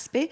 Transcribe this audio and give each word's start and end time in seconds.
unterwegs 0.00 0.08
bin. 0.08 0.28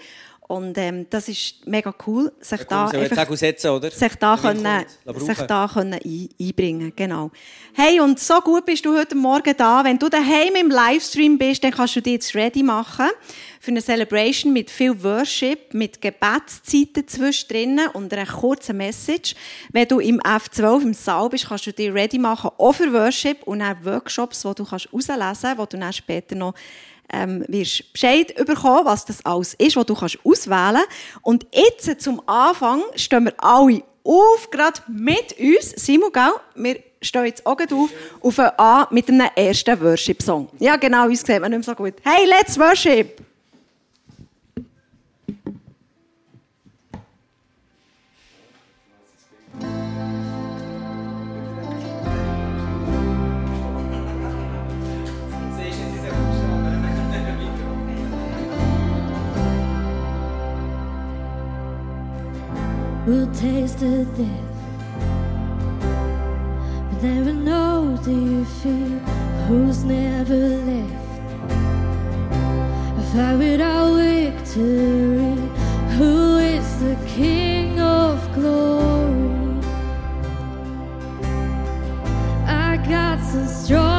Und 0.47 0.79
ähm, 0.79 1.05
das 1.11 1.27
ist 1.27 1.67
mega 1.67 1.93
cool, 2.07 2.31
sich 2.41 2.63
da, 2.63 2.87
einfach, 2.87 3.37
setzen, 3.37 3.69
oder? 3.69 3.91
sich 3.91 4.15
da, 4.15 4.35
können, 4.35 4.83
sich 5.19 5.37
da 5.41 5.69
können 5.71 5.93
ein, 5.93 6.29
einbringen 6.41 6.91
genau. 6.95 7.29
Hey, 7.75 7.99
und 7.99 8.19
so 8.19 8.41
gut 8.41 8.65
bist 8.65 8.83
du 8.83 8.97
heute 8.97 9.13
Morgen 9.13 9.53
da. 9.55 9.83
Wenn 9.83 9.99
du 9.99 10.09
daheim 10.09 10.55
im 10.59 10.71
Livestream 10.71 11.37
bist, 11.37 11.63
dann 11.63 11.69
kannst 11.69 11.97
du 11.97 12.01
dich 12.01 12.13
jetzt 12.13 12.33
ready 12.33 12.63
machen 12.63 13.09
für 13.59 13.69
eine 13.69 13.83
Celebration 13.83 14.51
mit 14.51 14.71
viel 14.71 15.03
Worship, 15.03 15.71
mit 15.75 16.01
Gebetszeiten 16.01 17.07
zwischendrin 17.07 17.81
und 17.93 18.11
einer 18.11 18.25
kurzen 18.25 18.77
Message. 18.77 19.35
Wenn 19.71 19.87
du 19.87 19.99
im 19.99 20.19
F12 20.19 20.81
im 20.81 20.93
Saal 20.95 21.29
bist, 21.29 21.47
kannst 21.47 21.67
du 21.67 21.73
dich 21.73 21.93
ready 21.93 22.17
machen, 22.17 22.49
auch 22.57 22.73
für 22.73 22.91
Worship 22.91 23.43
und 23.43 23.61
auch 23.61 23.75
Workshops, 23.83 24.41
die 24.41 24.55
du 24.55 24.65
kannst 24.65 24.85
herauslesen 24.85 25.57
kannst, 25.57 25.73
die 25.73 25.75
du 25.75 25.79
dann 25.79 25.93
später 25.93 26.35
noch 26.35 26.55
ähm, 27.11 27.43
wirst 27.47 27.91
Bescheid 27.93 28.35
bekommen, 28.35 28.85
was 28.85 29.05
das 29.05 29.25
alles 29.25 29.53
ist, 29.55 29.75
was 29.75 29.85
du 29.85 29.95
kannst 29.95 30.19
auswählen 30.23 30.75
kannst. 30.75 30.87
Und 31.21 31.47
jetzt 31.53 32.01
zum 32.01 32.21
Anfang 32.27 32.81
stehen 32.95 33.25
wir 33.25 33.33
alle 33.37 33.83
auf, 34.03 34.49
gerade 34.51 34.81
mit 34.87 35.35
uns. 35.39 35.71
Simon, 35.75 36.11
gell? 36.11 36.31
wir 36.55 36.77
stehen 37.01 37.25
jetzt 37.25 37.45
auch 37.45 37.57
auf, 37.59 37.89
auf 38.21 38.39
ein 38.39 38.51
A 38.57 38.87
mit 38.91 39.09
einem 39.09 39.29
ersten 39.35 39.79
Worship-Song. 39.81 40.49
Ja, 40.59 40.75
genau, 40.75 41.05
uns 41.05 41.21
sieht 41.21 41.39
man 41.39 41.51
nicht 41.51 41.65
mehr 41.65 41.75
so 41.75 41.75
gut. 41.75 41.95
Hey, 42.03 42.25
let's 42.25 42.57
worship! 42.59 43.28
Who 63.09 63.25
tasted 63.33 64.05
death. 64.15 64.57
But 66.89 67.01
never 67.01 67.33
know 67.33 67.97
the 67.97 68.45
fear 68.61 68.99
who's 69.47 69.83
never 69.83 70.41
left. 70.69 71.21
A 72.99 73.03
fight 73.11 73.37
without 73.39 73.95
victory. 73.95 75.33
Who 75.97 76.37
is 76.37 76.67
the 76.83 76.95
King 77.07 77.79
of 77.79 78.15
glory? 78.35 79.59
I 82.45 82.77
got 82.87 83.17
so 83.31 83.43
strong 83.47 83.98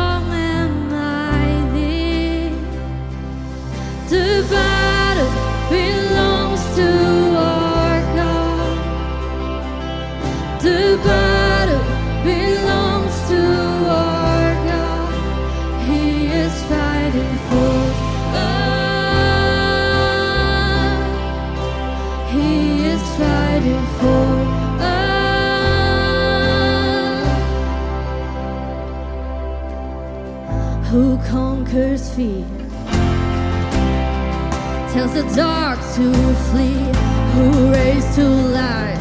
conquers 31.70 32.10
fear? 32.14 32.44
Tells 34.92 35.14
the 35.14 35.24
dark 35.36 35.78
to 35.94 36.34
flee. 36.50 36.90
Who 37.34 37.72
raised 37.72 38.14
to 38.16 38.24
life? 38.24 38.98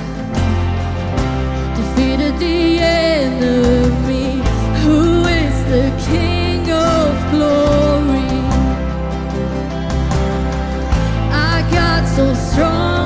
defeated 1.76 2.38
the 2.38 2.80
enemy. 2.80 4.42
Who 4.84 5.26
is 5.26 5.56
the 5.74 5.88
King 6.10 6.62
of 6.72 7.32
glory? 7.32 8.38
I 11.32 11.68
got 11.72 12.08
so 12.16 12.34
strong 12.34 12.99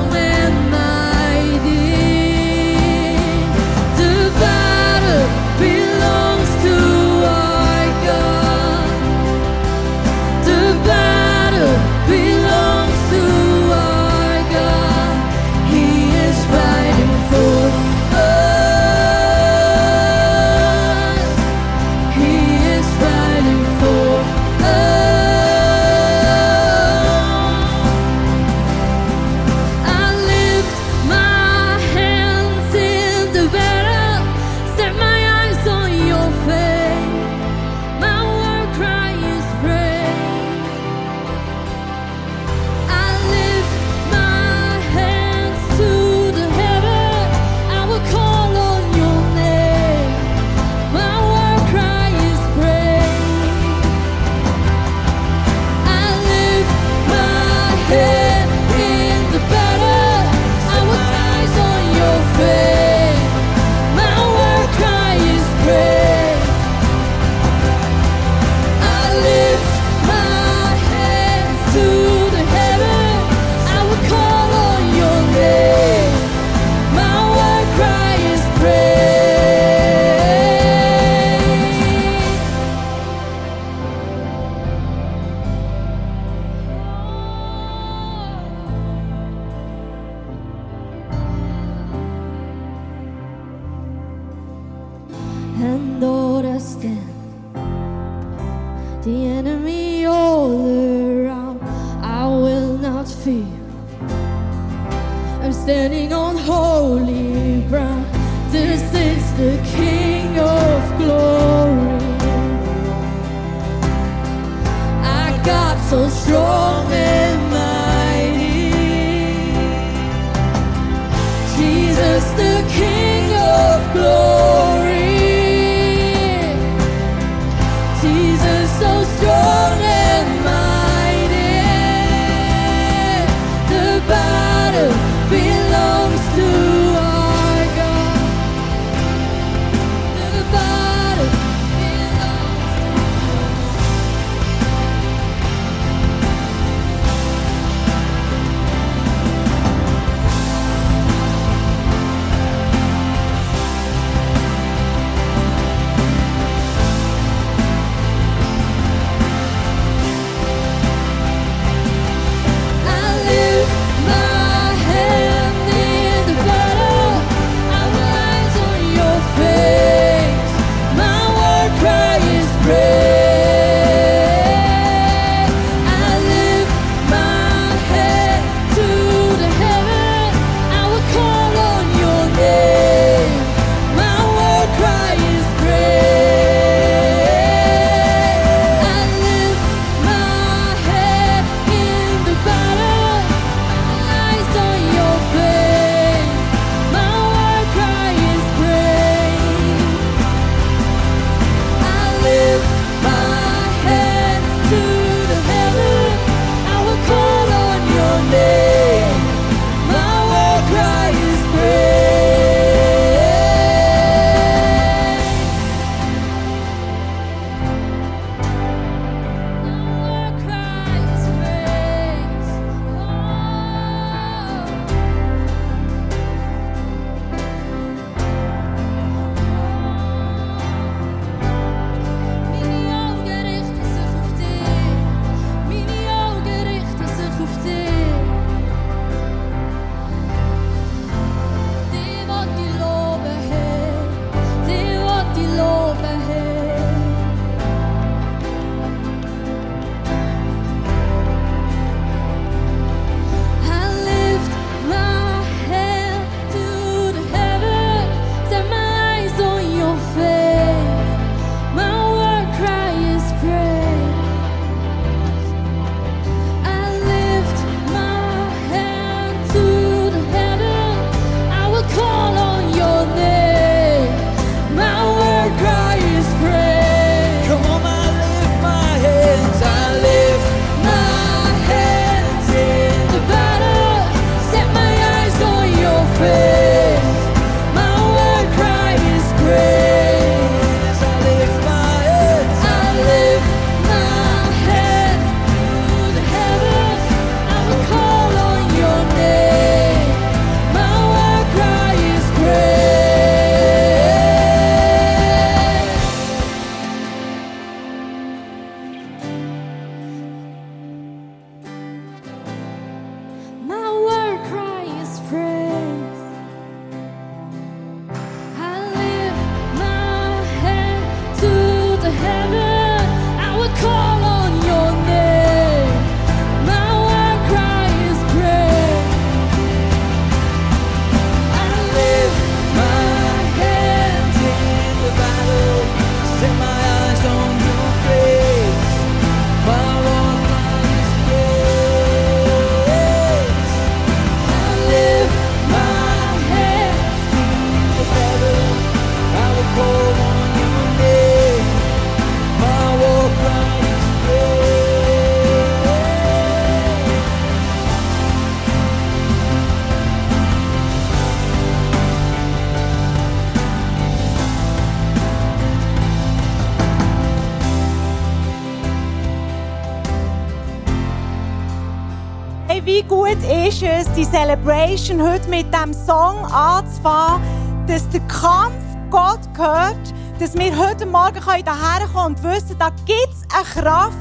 die 374.16 374.24
Celebration 374.24 375.20
heute 375.20 375.48
mit 375.48 375.66
dem 375.74 375.92
Song 375.92 376.44
anzufangen, 376.44 377.42
dass 377.88 378.08
der 378.10 378.20
Kampf 378.20 378.74
Gott 379.10 379.40
gehört, 379.54 380.14
dass 380.38 380.54
wir 380.54 380.76
heute 380.76 381.04
Morgen 381.04 381.42
hierher 381.42 382.06
kommen 382.12 382.36
und 382.36 382.42
wissen, 382.44 382.76
da 382.78 382.90
gibt 383.06 383.32
es 383.32 383.42
eine 383.52 383.86
Kraft, 383.86 384.16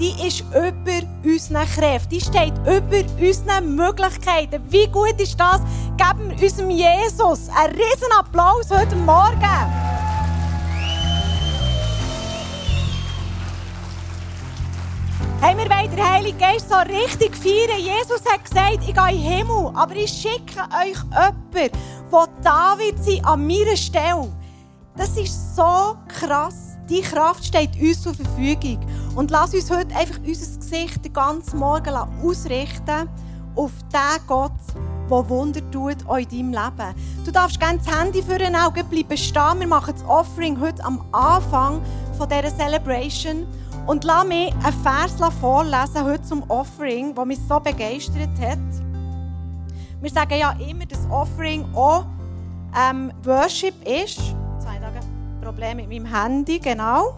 die 0.00 0.10
ist 0.26 0.40
über 0.40 1.06
unseren 1.24 1.66
Kräften, 1.66 2.10
die 2.10 2.20
steht 2.20 2.52
über 2.66 3.04
unseren 3.20 3.76
Möglichkeiten. 3.76 4.60
Wie 4.70 4.88
gut 4.88 5.20
ist 5.20 5.38
das? 5.38 5.60
Geben 5.96 6.30
wir 6.30 6.42
unserem 6.42 6.70
Jesus 6.70 7.48
einen 7.56 7.74
riesen 7.74 8.12
Applaus 8.18 8.68
heute 8.70 8.96
Morgen. 8.96 9.87
Hey, 15.40 15.56
wir 15.56 15.70
wollen 15.70 15.88
den 15.88 16.04
Heiligen 16.04 16.36
Geist 16.36 16.68
so 16.68 16.74
richtig 16.74 17.36
feiern. 17.36 17.78
Jesus 17.78 18.24
hat 18.28 18.44
gesagt, 18.44 18.80
ich 18.80 18.92
gehe 18.92 19.10
in 19.10 19.22
den 19.22 19.22
Himmel, 19.22 19.70
aber 19.72 19.94
ich 19.94 20.10
schicke 20.10 20.58
euch 20.82 20.98
jemanden, 21.04 21.78
der 22.10 22.28
David 22.42 23.04
sein 23.04 23.24
an 23.24 23.46
meiner 23.46 23.76
Stelle. 23.76 24.32
Das 24.96 25.16
ist 25.16 25.54
so 25.54 25.94
krass. 26.08 26.76
Die 26.90 27.02
Kraft 27.02 27.44
steht 27.44 27.80
uns 27.80 28.02
zur 28.02 28.14
Verfügung. 28.14 28.80
Und 29.14 29.30
lass 29.30 29.54
uns 29.54 29.70
heute 29.70 29.94
einfach 29.94 30.18
unser 30.18 30.58
Gesicht 30.58 31.04
den 31.04 31.12
ganzen 31.12 31.60
Morgen 31.60 31.94
ausrichten 31.94 33.08
auf 33.54 33.70
den 33.92 34.26
Gott, 34.26 34.52
der 35.08 35.28
Wunder 35.28 35.70
tut 35.70 36.02
in 36.02 36.28
deinem 36.28 36.50
Leben. 36.50 36.94
Du 37.24 37.30
darfst 37.30 37.60
gerne 37.60 37.78
das 37.78 37.96
Handy 37.96 38.22
für 38.22 38.34
einen 38.34 38.56
Augen 38.56 38.84
bleiben 38.88 39.16
stehen. 39.16 39.60
Wir 39.60 39.68
machen 39.68 39.94
das 39.94 40.04
Offering 40.04 40.60
heute 40.60 40.84
am 40.84 41.04
Anfang 41.12 41.80
von 42.16 42.28
dieser 42.28 42.56
Celebration. 42.56 43.46
Und 43.88 44.04
lass 44.04 44.26
mich 44.26 44.52
einen 44.52 44.82
Vers 44.82 45.16
vorlesen 45.40 46.04
heute 46.04 46.22
zum 46.22 46.42
Offering, 46.50 47.14
der 47.14 47.24
mich 47.24 47.38
so 47.48 47.58
begeistert 47.58 48.38
hat. 48.38 48.58
Wir 50.02 50.10
sagen 50.10 50.38
ja 50.38 50.54
immer, 50.68 50.84
dass 50.84 51.08
Offering 51.10 51.64
auch 51.74 52.04
ähm, 52.78 53.10
Worship 53.24 53.74
ist. 53.88 54.18
Ich 54.18 54.66
ein 54.66 55.40
Problem 55.40 55.78
mit 55.78 55.88
meinem 55.88 56.04
Handy, 56.04 56.58
genau. 56.58 57.14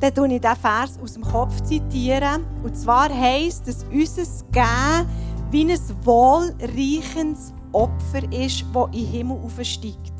Dann 0.00 0.14
zitiere 0.14 0.32
ich 0.32 0.40
diesen 0.40 0.56
Vers 0.56 0.98
aus 1.02 1.12
dem 1.12 1.22
Kopf. 1.22 1.60
Zitieren. 1.64 2.46
Und 2.62 2.78
zwar 2.78 3.10
heisst, 3.10 3.68
dass 3.68 3.84
unser 3.92 4.22
Gehen 4.52 5.06
wie 5.50 5.70
ein 5.70 5.78
wohlreichendes 6.06 7.52
Opfer 7.72 8.22
ist, 8.32 8.64
das 8.72 8.86
in 8.86 8.92
den 8.92 9.06
Himmel 9.06 9.38
aufsteigt. 9.44 10.12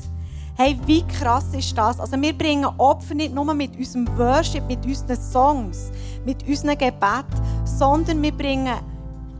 Hey, 0.57 0.79
wie 0.85 1.03
krass 1.03 1.47
ist 1.55 1.77
das? 1.77 1.99
Also 1.99 2.21
wir 2.21 2.37
bringen 2.37 2.69
Opfer 2.77 3.15
nicht 3.15 3.35
nur 3.35 3.55
mit 3.55 3.77
unserem 3.77 4.07
Worship, 4.19 4.67
mit 4.67 4.85
unseren 4.85 5.17
Songs, 5.17 5.91
mit 6.25 6.47
unseren 6.47 6.77
Gebet, 6.77 7.25
sondern 7.65 8.21
wir 8.21 8.33
bringen 8.33 8.75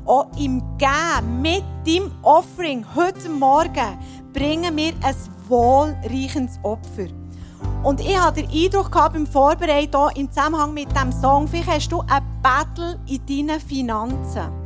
auch 0.07 0.27
im 0.39 0.63
Gehen, 0.79 1.43
mit 1.43 1.63
dem 1.87 2.11
Offering, 2.23 2.85
heute 2.95 3.29
Morgen, 3.29 3.99
bringen 4.33 4.77
wir 4.77 4.93
ein 5.03 5.15
wohlreichendes 5.49 6.59
Opfer. 6.63 7.09
Und 7.83 8.01
ich 8.01 8.19
hatte 8.19 8.43
den 8.43 8.51
Eindruck 8.51 8.91
gehabt, 8.91 9.15
beim 9.15 9.27
Vorbereiten 9.27 10.17
im 10.17 10.31
Zusammenhang 10.31 10.75
mit 10.75 10.91
diesem 10.91 11.13
Song, 11.13 11.47
vielleicht 11.49 11.71
hast 11.71 11.93
du 11.93 12.01
ein 12.01 12.23
Battle 12.43 12.99
in 13.07 13.27
deinen 13.27 13.61
Finanzen. 13.61 14.60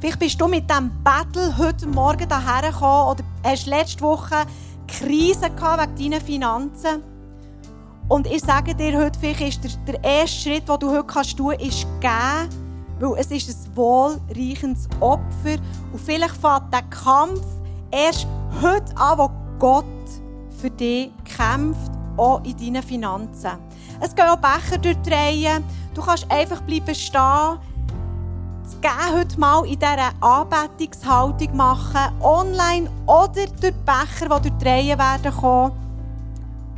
Vielleicht 0.00 0.20
bist 0.20 0.40
du 0.40 0.46
mit 0.46 0.70
diesem 0.70 0.92
Battle 1.02 1.58
heute 1.58 1.88
Morgen 1.88 2.28
hierher 2.28 2.70
gekommen 2.70 3.08
oder 3.08 3.24
hast 3.42 3.66
letzte 3.66 4.00
Woche 4.02 4.46
Krise 4.86 5.50
gehabt 5.50 5.98
wegen 5.98 6.12
deinen 6.12 6.24
Finanzen. 6.24 7.02
Und 8.08 8.28
ich 8.28 8.40
sage 8.40 8.76
dir 8.76 8.96
heute, 8.96 9.18
vielleicht 9.18 9.64
ist 9.64 9.78
der, 9.88 9.94
der 9.94 10.04
erste 10.04 10.50
Schritt, 10.50 10.68
den 10.68 10.78
du 10.78 10.90
heute 10.90 11.04
kannst 11.04 11.36
tun 11.36 11.50
kannst, 11.50 11.66
ist 11.66 11.86
geben, 12.00 12.48
weil 13.00 13.18
es 13.18 13.30
ist 13.32 13.48
ein 13.48 13.76
wohlreichendes 13.76 14.88
Opfer. 15.00 15.58
Und 15.92 16.00
vielleicht 16.00 16.36
fängt 16.36 16.72
der 16.72 16.82
Kampf 16.90 17.44
erst 17.90 18.28
heute 18.62 18.96
an, 18.96 19.18
wo 19.18 19.30
Gott 19.58 19.84
für 20.60 20.70
dich 20.70 21.10
kämpft, 21.24 21.90
auch 22.16 22.44
in 22.44 22.56
deinen 22.56 22.84
Finanzen. 22.84 23.50
Es 24.00 24.14
gehen 24.14 24.26
auch 24.26 24.36
Becher 24.36 24.78
durch 24.78 24.96
die 25.04 25.10
Reihe. 25.10 25.60
Du 25.92 26.02
kannst 26.02 26.30
einfach 26.30 26.60
bleiben 26.62 26.94
stehen 26.94 27.58
gerne 28.80 29.18
heute 29.18 29.38
mal 29.38 29.64
in 29.64 29.78
dieser 29.78 30.12
Anbetungshaltung 30.20 31.56
machen, 31.56 32.12
online 32.20 32.90
oder 33.06 33.32
durch 33.32 33.52
die 33.60 33.70
Becher, 33.70 34.40
die 34.40 34.50
durch 34.50 34.58
die 34.58 34.68
Reihe 34.68 34.98
werden 34.98 35.32
kommen. 35.32 35.72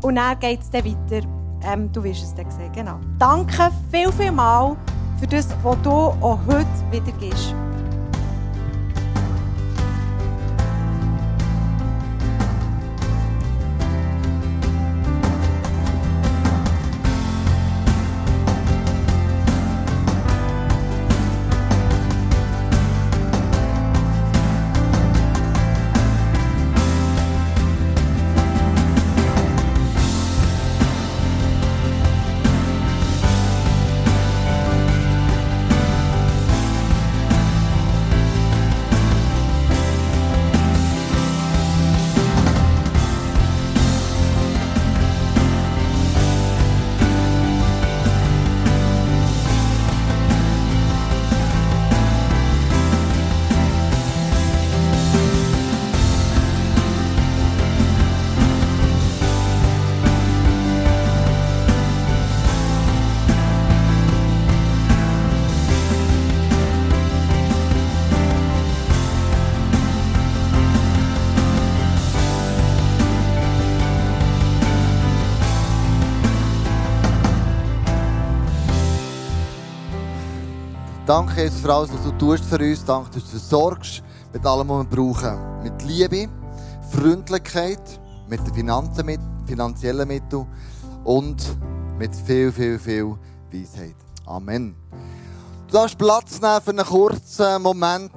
Und 0.02 0.16
dann 0.16 0.38
geht 0.38 0.60
es 0.60 0.70
dann 0.70 0.84
weiter. 0.84 1.26
Ähm, 1.62 1.92
du 1.92 2.02
wirst 2.02 2.22
es 2.22 2.34
dann 2.34 2.50
sehen, 2.50 2.72
genau. 2.72 2.98
Danke 3.18 3.70
viel, 3.90 4.10
viel 4.12 4.32
mal 4.32 4.76
für 5.18 5.26
das, 5.26 5.48
was 5.62 5.76
du 5.82 5.90
auch 5.90 6.38
heute 6.46 6.66
wieder 6.90 7.12
gibst. 7.18 7.54
Danke, 81.10 81.42
Jesus, 81.42 81.58
für 81.58 81.74
alles, 81.74 81.92
was 81.92 82.04
du 82.04 82.12
tust 82.12 82.44
für 82.44 82.58
uns. 82.60 82.84
Danke, 82.84 83.10
dass 83.10 83.24
du 83.24 83.30
versorgst 83.30 84.00
mit 84.32 84.46
allem, 84.46 84.68
was 84.68 84.86
wir 84.88 84.96
brauchen. 84.96 85.60
Mit 85.60 85.82
Liebe, 85.82 86.28
Freundlichkeit, 86.92 87.82
mit 88.28 88.38
den 88.46 88.54
Finanzen, 88.54 89.04
mit 89.04 89.18
finanziellen 89.44 90.06
Mitteln 90.06 90.46
und 91.02 91.42
mit 91.98 92.14
viel, 92.14 92.52
viel, 92.52 92.78
viel 92.78 93.16
Weisheit. 93.50 93.96
Amen. 94.24 94.76
Du 95.66 95.72
darfst 95.72 95.98
Platz 95.98 96.40
nehmen 96.40 96.60
für 96.60 96.70
einen 96.70 96.86
kurzen 96.86 97.60
Moment. 97.60 98.12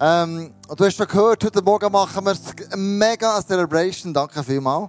Ähm, 0.00 0.54
du 0.74 0.82
hast 0.82 0.96
schon 0.96 1.08
gehört, 1.08 1.44
heute 1.44 1.60
Morgen 1.60 1.92
machen 1.92 2.24
wir 2.24 2.34
eine 2.72 2.76
mega 2.82 3.38
Celebration. 3.42 4.14
Danke 4.14 4.42
vielmals. 4.42 4.88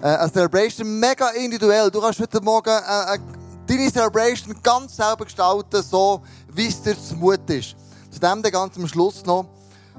Äh, 0.00 0.06
eine 0.06 0.32
Celebration 0.32 0.98
mega 0.98 1.28
individuell. 1.28 1.90
Du 1.90 2.00
kannst 2.00 2.20
heute 2.20 2.40
Morgen 2.40 2.70
äh, 2.70 3.18
deine 3.66 3.92
Celebration 3.92 4.54
ganz 4.62 4.96
selber 4.96 5.24
gestalten, 5.24 5.82
so 5.82 6.22
wie 6.52 6.68
es 6.68 6.80
dir 6.82 6.96
zu 7.00 7.16
Mut 7.16 7.48
ist. 7.48 7.76
Zu 8.10 8.20
dem 8.20 8.42
ganz 8.42 8.76
am 8.76 8.86
Schluss 8.86 9.24
noch. 9.24 9.46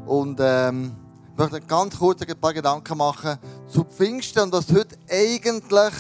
Und 0.06 0.40
ähm, 0.42 0.96
ich 1.32 1.38
möchte 1.38 1.62
ganz 1.62 1.98
kurz 1.98 2.22
ein 2.22 2.40
paar 2.40 2.54
Gedanken 2.54 2.98
machen 2.98 3.38
zu 3.68 3.84
Pfingsten 3.84 4.44
und 4.44 4.54
was 4.54 4.72
heute 4.72 4.98
eigentlich 5.10 5.94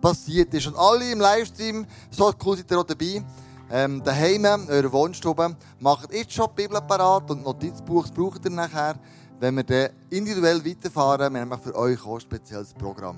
passiert 0.00 0.52
ist. 0.54 0.66
Und 0.66 0.76
alle 0.76 1.10
im 1.10 1.20
Livestream, 1.20 1.86
so 2.10 2.32
cool 2.44 2.56
seid 2.56 2.70
ihr 2.70 2.78
auch 2.78 2.84
dabei, 2.84 3.24
ähm, 3.70 4.02
daheim, 4.04 4.44
in 4.44 4.68
eurer 4.68 4.92
Wohnstube, 4.92 5.56
macht 5.80 6.12
jetzt 6.12 6.32
schon 6.32 6.48
die 6.50 6.62
Bibel 6.62 6.80
parat 6.82 7.30
und 7.30 7.42
Notizbuch 7.42 8.08
braucht 8.10 8.44
ihr 8.44 8.50
nachher, 8.50 8.96
wenn 9.40 9.56
wir 9.56 9.64
dann 9.64 9.90
individuell 10.10 10.64
weiterfahren. 10.64 11.32
Wir 11.32 11.40
haben 11.40 11.60
für 11.60 11.74
euch 11.74 12.04
auch 12.04 12.14
ein 12.14 12.20
spezielles 12.20 12.74
Programm. 12.74 13.16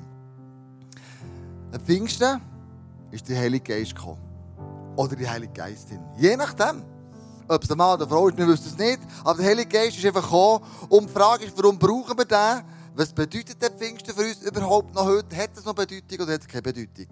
Pfingsten 1.85 2.41
ist 3.11 3.29
der 3.29 3.39
Heilige 3.39 3.75
Geist 3.75 3.95
gekommen. 3.95 4.21
Oder 4.97 5.17
die 5.17 5.29
Heilige 5.29 5.53
Geistin. 5.53 6.01
Je 6.17 6.37
nachdem. 6.37 6.83
Ob 7.49 7.63
es 7.63 7.71
ein 7.71 7.79
Mann 7.79 7.95
oder 7.95 8.09
Frau 8.09 8.27
ist, 8.29 8.37
wir 8.37 8.49
wissen 8.49 8.67
es 8.67 8.79
nicht. 8.79 9.01
Aber 9.23 9.39
der 9.39 9.47
Heilige 9.47 9.69
Geist 9.69 9.97
ist 9.97 10.05
einfach 10.05 10.23
gekommen. 10.23 10.65
Und 10.89 11.09
die 11.09 11.13
Frage 11.13 11.45
ist, 11.45 11.57
warum 11.57 11.79
brauchen 11.79 12.19
wir 12.19 12.25
den? 12.25 12.65
Was 12.95 13.13
bedeutet 13.13 13.61
der 13.61 13.71
Pfingsten 13.71 14.15
für 14.15 14.23
uns 14.23 14.41
überhaupt 14.43 14.95
noch 14.95 15.05
heute? 15.05 15.37
Hat 15.37 15.51
es 15.55 15.65
noch 15.65 15.75
Bedeutung 15.75 16.21
oder 16.21 16.33
hat 16.33 16.41
es 16.41 16.49
keine 16.49 16.63
Bedeutung? 16.63 17.07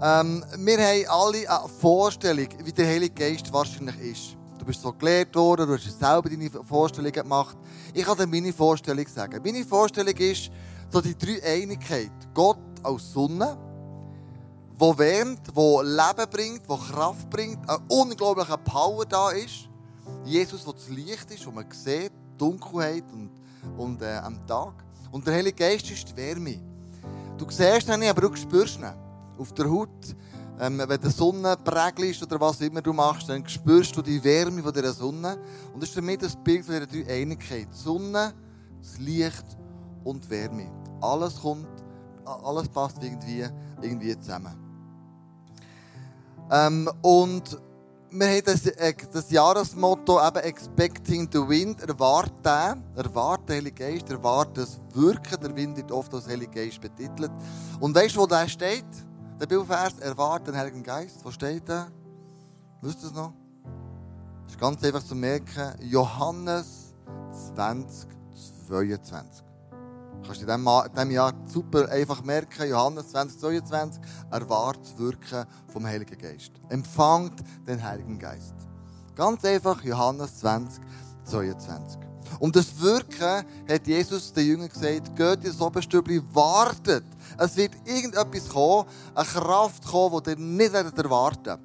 Ähm, 0.00 0.44
wir 0.58 0.78
haben 0.78 1.04
alle 1.08 1.50
eine 1.50 1.68
Vorstellung, 1.68 2.48
wie 2.62 2.72
der 2.72 2.86
Heilige 2.86 3.14
Geist 3.14 3.52
wahrscheinlich 3.52 3.98
ist. 3.98 4.36
Du 4.58 4.64
bist 4.64 4.82
so 4.82 4.92
gelehrt 4.92 5.34
worden, 5.34 5.66
du 5.66 5.74
hast 5.74 5.98
selber 5.98 6.28
deine 6.28 6.50
Vorstellungen 6.50 7.12
gemacht. 7.12 7.56
Ich 7.94 8.04
kann 8.04 8.16
dir 8.16 8.26
meine 8.26 8.52
Vorstellung 8.52 9.06
sagen. 9.08 9.40
Meine 9.42 9.64
Vorstellung 9.64 10.14
ist 10.14 10.50
so 10.90 11.00
die 11.00 11.16
drei 11.16 11.42
Einigkeit. 11.42 12.12
Gott 12.34 12.58
als 12.82 13.12
Sonne, 13.12 13.56
wo 14.78 14.96
wärmt, 14.96 15.40
wo 15.54 15.82
Leben 15.82 16.30
bringt, 16.30 16.62
wo 16.68 16.76
Kraft 16.76 17.28
bringt, 17.28 17.68
eine 17.68 17.80
unglaubliche 17.88 18.56
Power 18.58 19.04
da 19.04 19.30
ist. 19.30 19.68
Jesus, 20.24 20.64
wo 20.66 20.72
das 20.72 20.88
Licht 20.88 21.30
ist, 21.32 21.44
wo 21.46 21.50
man 21.50 21.66
sieht, 21.70 22.12
Dunkelheit 22.36 23.04
und, 23.12 23.30
und 23.76 24.00
äh, 24.02 24.18
am 24.18 24.46
Tag. 24.46 24.84
Und 25.10 25.26
der 25.26 25.34
Heilige 25.34 25.56
Geist 25.56 25.90
ist 25.90 26.08
die 26.08 26.16
Wärme. 26.16 26.60
Du 27.36 27.44
siehst 27.50 27.88
ihn 27.88 27.98
nicht, 27.98 28.08
aber 28.08 28.20
du 28.28 28.36
spürst 28.36 28.78
ihn. 28.78 28.86
Auf 29.36 29.52
der 29.52 29.68
Haut, 29.68 30.16
ähm, 30.60 30.82
wenn 30.86 31.00
die 31.00 31.10
Sonne 31.10 31.56
prägelt 31.56 32.22
oder 32.22 32.40
was 32.40 32.60
immer 32.60 32.80
du 32.80 32.92
machst, 32.92 33.28
dann 33.28 33.46
spürst 33.48 33.96
du 33.96 34.02
die 34.02 34.22
Wärme 34.22 34.62
von 34.62 34.72
dieser 34.72 34.92
Sonne. 34.92 35.38
Und 35.72 35.82
das 35.82 35.90
ist 35.90 36.00
mich 36.02 36.18
das 36.18 36.36
Bild 36.36 36.64
von 36.64 36.86
dieser 36.86 37.10
Einigkeit. 37.10 37.68
Sonne, 37.72 38.32
das 38.80 38.98
Licht 38.98 39.44
und 40.04 40.28
Wärme. 40.30 40.70
Alles 41.00 41.40
kommt, 41.40 41.66
alles 42.24 42.68
passt 42.68 43.02
irgendwie, 43.02 43.44
irgendwie 43.82 44.18
zusammen. 44.18 44.67
Ähm, 46.50 46.90
und 47.02 47.58
wir 48.10 48.26
haben 48.26 48.42
das, 48.44 48.66
äh, 48.66 48.94
das 49.12 49.30
Jahresmotto 49.30 50.26
eben 50.26 50.38
Expecting 50.38 51.28
the 51.30 51.46
Wind, 51.46 51.82
erwarten, 51.82 52.82
erwarten 52.96 53.46
den 53.46 53.56
Heiligen 53.56 53.74
Geist, 53.74 54.10
erwarten 54.10 54.54
das 54.54 54.80
Wirken. 54.94 55.40
Der 55.42 55.54
Wind 55.54 55.76
wird 55.76 55.92
oft 55.92 56.14
als 56.14 56.26
Heiliger 56.26 56.52
Geist 56.52 56.80
betitelt. 56.80 57.30
Und 57.80 57.94
weißt 57.94 58.16
du, 58.16 58.20
wo 58.20 58.26
der 58.26 58.48
steht? 58.48 58.86
Der 59.38 59.46
Bibelvers, 59.46 59.98
erwarten 59.98 60.46
den 60.46 60.56
Heiligen 60.56 60.82
Geist. 60.82 61.22
Wo 61.22 61.30
steht 61.30 61.68
der? 61.68 61.88
Wisst 62.80 63.02
ihr 63.02 63.08
es 63.08 63.14
noch? 63.14 63.32
Das 64.44 64.54
ist 64.54 64.60
ganz 64.60 64.82
einfach 64.82 65.04
zu 65.04 65.14
merken. 65.14 65.74
Johannes 65.80 66.94
20, 67.54 68.08
22. 68.66 69.47
Kannst 70.28 70.42
du 70.42 70.46
in 70.46 70.92
diesem 70.94 71.10
Jahr 71.10 71.32
super 71.46 71.88
einfach 71.88 72.22
merken, 72.22 72.68
Johannes 72.68 73.08
2022, 73.08 74.02
erwartet 74.30 74.98
Wirken 74.98 75.46
vom 75.72 75.86
Heiligen 75.86 76.18
Geist. 76.18 76.52
Empfangt 76.68 77.42
den 77.66 77.82
Heiligen 77.82 78.18
Geist. 78.18 78.52
Ganz 79.16 79.42
einfach, 79.46 79.82
Johannes 79.82 80.36
20, 80.40 80.84
22. 81.24 82.00
Um 82.40 82.52
das 82.52 82.78
Wirken 82.78 83.42
hat 83.66 83.86
Jesus 83.86 84.30
den 84.34 84.48
Jüngern 84.48 84.68
gesagt, 84.68 85.16
geht 85.16 85.44
ins 85.44 85.62
Oberstübli, 85.62 86.20
wartet. 86.34 87.06
Es 87.38 87.56
wird 87.56 87.72
irgendetwas 87.86 88.50
kommen, 88.50 88.86
eine 89.14 89.26
Kraft 89.26 89.86
kommen, 89.86 90.22
die 90.24 90.30
ihr 90.32 90.36
nicht 90.36 90.74
erwarten 90.74 91.58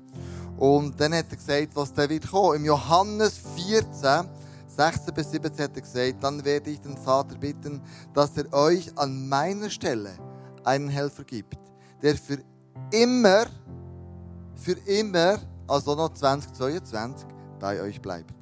Und 0.56 0.98
dann 1.02 1.14
hat 1.14 1.26
er 1.32 1.36
gesagt, 1.36 1.76
was 1.76 1.92
da 1.92 2.10
wird 2.10 2.32
kommen. 2.32 2.56
Im 2.56 2.66
Johannes 2.66 3.42
14, 3.58 4.30
16 4.76 5.14
bis 5.14 5.32
17 5.32 5.64
hat 5.64 5.76
er 5.76 5.82
gesagt, 5.82 6.24
dann 6.24 6.44
werde 6.44 6.70
ich 6.70 6.82
den 6.82 6.98
Vater 6.98 7.38
bitten, 7.38 7.82
dass 8.14 8.36
er 8.38 8.52
euch 8.54 8.98
an 8.98 9.28
meiner 9.28 9.70
Stelle 9.70 10.12
einen 10.64 10.90
Helfer 10.90 11.24
gibt, 11.24 11.58
der 12.02 12.16
für 12.16 12.40
immer, 12.92 13.46
für 14.56 14.78
immer, 14.86 15.40
also 15.68 15.96
noch 15.96 16.14
2022, 16.14 17.28
bei 17.60 17.82
euch 17.82 18.02
bleibt. 18.02 18.34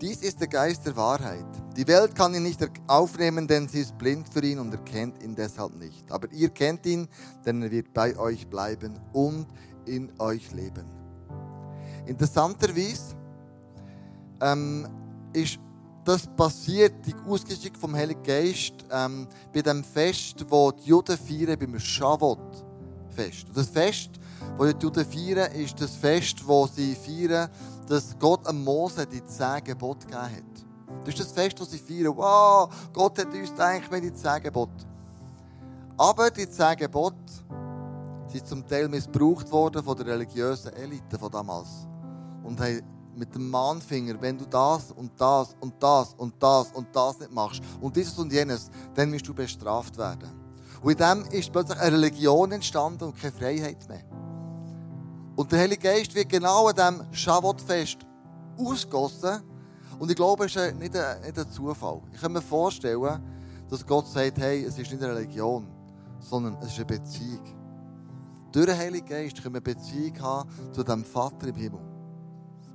Dies 0.00 0.22
ist 0.22 0.40
der 0.40 0.48
Geist 0.48 0.84
der 0.86 0.96
Wahrheit. 0.96 1.46
Die 1.76 1.86
Welt 1.86 2.14
kann 2.14 2.34
ihn 2.34 2.42
nicht 2.42 2.60
aufnehmen, 2.88 3.46
denn 3.46 3.68
sie 3.68 3.80
ist 3.80 3.96
blind 3.96 4.28
für 4.28 4.44
ihn 4.44 4.58
und 4.58 4.72
erkennt 4.72 5.22
ihn 5.22 5.34
deshalb 5.34 5.76
nicht. 5.76 6.10
Aber 6.10 6.30
ihr 6.32 6.50
kennt 6.50 6.84
ihn, 6.84 7.08
denn 7.46 7.62
er 7.62 7.70
wird 7.70 7.94
bei 7.94 8.16
euch 8.18 8.48
bleiben 8.48 8.98
und 9.12 9.46
in 9.86 10.12
euch 10.18 10.52
leben. 10.52 10.84
Interessanterweise 12.06 13.14
ähm, 14.40 14.86
ist 15.34 15.58
das 16.04 16.26
passiert, 16.26 16.94
die 17.06 17.14
Ausgeschick 17.26 17.76
vom 17.78 17.94
Heiligen 17.94 18.22
Geist, 18.22 18.74
ähm, 18.90 19.26
bei 19.52 19.62
dem 19.62 19.82
Fest, 19.82 20.44
wo 20.48 20.70
die 20.70 20.88
Juden 20.88 21.16
feiern, 21.16 21.58
beim 21.58 21.78
Shavuot-Fest. 21.78 23.46
Das 23.54 23.68
Fest, 23.68 24.10
das 24.58 24.74
die 24.76 24.82
Juden 24.82 25.04
feiern, 25.04 25.52
ist 25.52 25.80
das 25.80 25.96
Fest, 25.96 26.46
wo 26.46 26.66
sie 26.66 26.94
feiern, 26.94 27.48
dass 27.88 28.18
Gott 28.18 28.46
am 28.46 28.62
Mose 28.62 29.06
die 29.06 29.24
zehn 29.24 29.64
Gebote 29.64 30.06
gegeben 30.06 30.22
hat. 30.22 31.04
Das 31.04 31.14
ist 31.14 31.20
das 31.20 31.32
Fest, 31.32 31.58
das 31.60 31.70
sie 31.70 31.78
feiern. 31.78 32.16
Wow, 32.16 32.70
Gott 32.92 33.18
hat 33.18 33.32
uns 33.32 33.58
eigentlich 33.58 33.90
mit 33.90 34.04
die 34.04 34.12
zehn 34.12 34.42
Gebote. 34.42 34.84
Aber 35.96 36.30
die 36.30 36.48
zehn 36.48 36.76
Gebote 36.76 37.16
sind 38.28 38.46
zum 38.46 38.66
Teil 38.66 38.88
missbraucht 38.88 39.50
worden 39.50 39.82
von 39.82 39.96
der 39.96 40.06
religiösen 40.06 40.72
Elite 40.74 41.18
von 41.18 41.30
damals. 41.30 41.68
Und 42.42 42.60
haben 42.60 42.82
mit 43.16 43.34
dem 43.34 43.50
Mahnfinger, 43.50 44.20
wenn 44.20 44.38
du 44.38 44.44
das 44.46 44.90
und 44.92 45.12
das 45.18 45.56
und 45.60 45.74
das 45.82 46.14
und 46.14 46.34
das 46.40 46.72
und 46.72 46.88
das 46.94 47.20
nicht 47.20 47.32
machst 47.32 47.62
und 47.80 47.94
dieses 47.96 48.18
und 48.18 48.32
jenes, 48.32 48.70
dann 48.94 49.12
wirst 49.12 49.26
du 49.28 49.34
bestraft 49.34 49.96
werden. 49.98 50.30
Und 50.82 50.92
in 50.92 50.98
dem 50.98 51.24
ist 51.30 51.50
plötzlich 51.52 51.78
eine 51.78 51.96
Religion 51.96 52.52
entstanden 52.52 53.04
und 53.04 53.16
keine 53.16 53.32
Freiheit 53.32 53.88
mehr. 53.88 54.04
Und 55.36 55.50
der 55.50 55.60
Heilige 55.60 55.82
Geist 55.82 56.14
wird 56.14 56.28
genau 56.28 56.68
an 56.68 56.74
diesem 56.74 57.14
Schavotfest 57.14 57.98
ausgossen. 58.58 59.42
Und 59.98 60.10
ich 60.10 60.16
glaube, 60.16 60.46
es 60.46 60.54
ist 60.54 60.76
nicht 60.76 60.96
ein, 60.96 61.22
nicht 61.22 61.38
ein 61.38 61.50
Zufall. 61.50 62.02
Ich 62.12 62.20
kann 62.20 62.32
mir 62.32 62.42
vorstellen, 62.42 63.22
dass 63.68 63.86
Gott 63.86 64.06
sagt, 64.06 64.38
hey, 64.38 64.64
es 64.64 64.78
ist 64.78 64.90
nicht 64.92 65.02
eine 65.02 65.14
Religion, 65.14 65.66
sondern 66.20 66.56
es 66.60 66.68
ist 66.68 66.76
eine 66.76 66.86
Beziehung. 66.86 67.42
Durch 68.52 68.66
den 68.66 68.76
Heiligen 68.76 69.06
Geist 69.06 69.42
können 69.42 69.54
wir 69.54 69.62
eine 69.64 69.74
Beziehung 69.74 70.20
haben 70.20 70.48
zu 70.72 70.84
dem 70.84 71.04
Vater 71.04 71.48
im 71.48 71.56
Himmel 71.56 71.93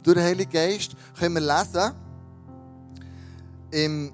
durch 0.04 0.16
den 0.16 0.24
Heiligen 0.24 0.52
Geist 0.52 0.96
können 1.18 1.36
wir 1.36 1.42
lesen 1.42 1.94
im 3.72 4.12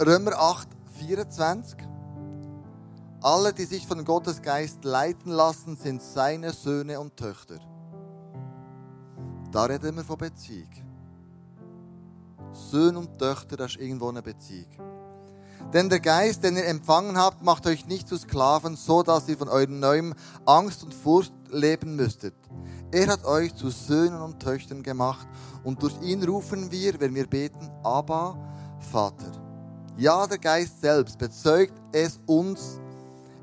Römer 0.00 0.32
8, 0.32 0.68
24. 0.98 1.78
Alle, 3.20 3.52
die 3.54 3.64
sich 3.64 3.86
von 3.86 4.04
Gottes 4.04 4.42
Geist 4.42 4.84
leiten 4.84 5.32
lassen, 5.32 5.76
sind 5.76 6.02
seine 6.02 6.52
Söhne 6.52 7.00
und 7.00 7.16
Töchter. 7.16 7.58
Da 9.50 9.64
reden 9.64 9.96
wir 9.96 10.04
von 10.04 10.18
Beziehung. 10.18 10.68
Söhne 12.52 12.98
und 12.98 13.18
Töchter, 13.18 13.56
das 13.56 13.72
ist 13.72 13.80
irgendwo 13.80 14.08
eine 14.08 14.20
Beziehung. 14.20 14.66
Denn 15.72 15.88
der 15.88 16.00
Geist, 16.00 16.44
den 16.44 16.56
ihr 16.56 16.66
empfangen 16.66 17.16
habt, 17.16 17.42
macht 17.42 17.66
euch 17.66 17.86
nicht 17.86 18.08
zu 18.08 18.16
Sklaven, 18.16 18.76
so 18.76 19.02
dass 19.02 19.28
ihr 19.28 19.38
von 19.38 19.48
eurem 19.48 19.80
neuem 19.80 20.14
Angst 20.44 20.84
und 20.84 20.92
Furcht 20.92 21.32
leben 21.50 21.96
müsstet. 21.96 22.34
Er 22.94 23.08
hat 23.08 23.24
euch 23.24 23.52
zu 23.56 23.70
Söhnen 23.70 24.22
und 24.22 24.38
Töchtern 24.38 24.80
gemacht 24.80 25.26
und 25.64 25.82
durch 25.82 26.00
ihn 26.00 26.22
rufen 26.22 26.70
wir, 26.70 27.00
wenn 27.00 27.12
wir 27.12 27.26
beten, 27.26 27.68
Abba, 27.82 28.38
Vater. 28.92 29.32
Ja, 29.96 30.28
der 30.28 30.38
Geist 30.38 30.80
selbst 30.80 31.18
bezeugt 31.18 31.74
es 31.90 32.20
uns 32.26 32.78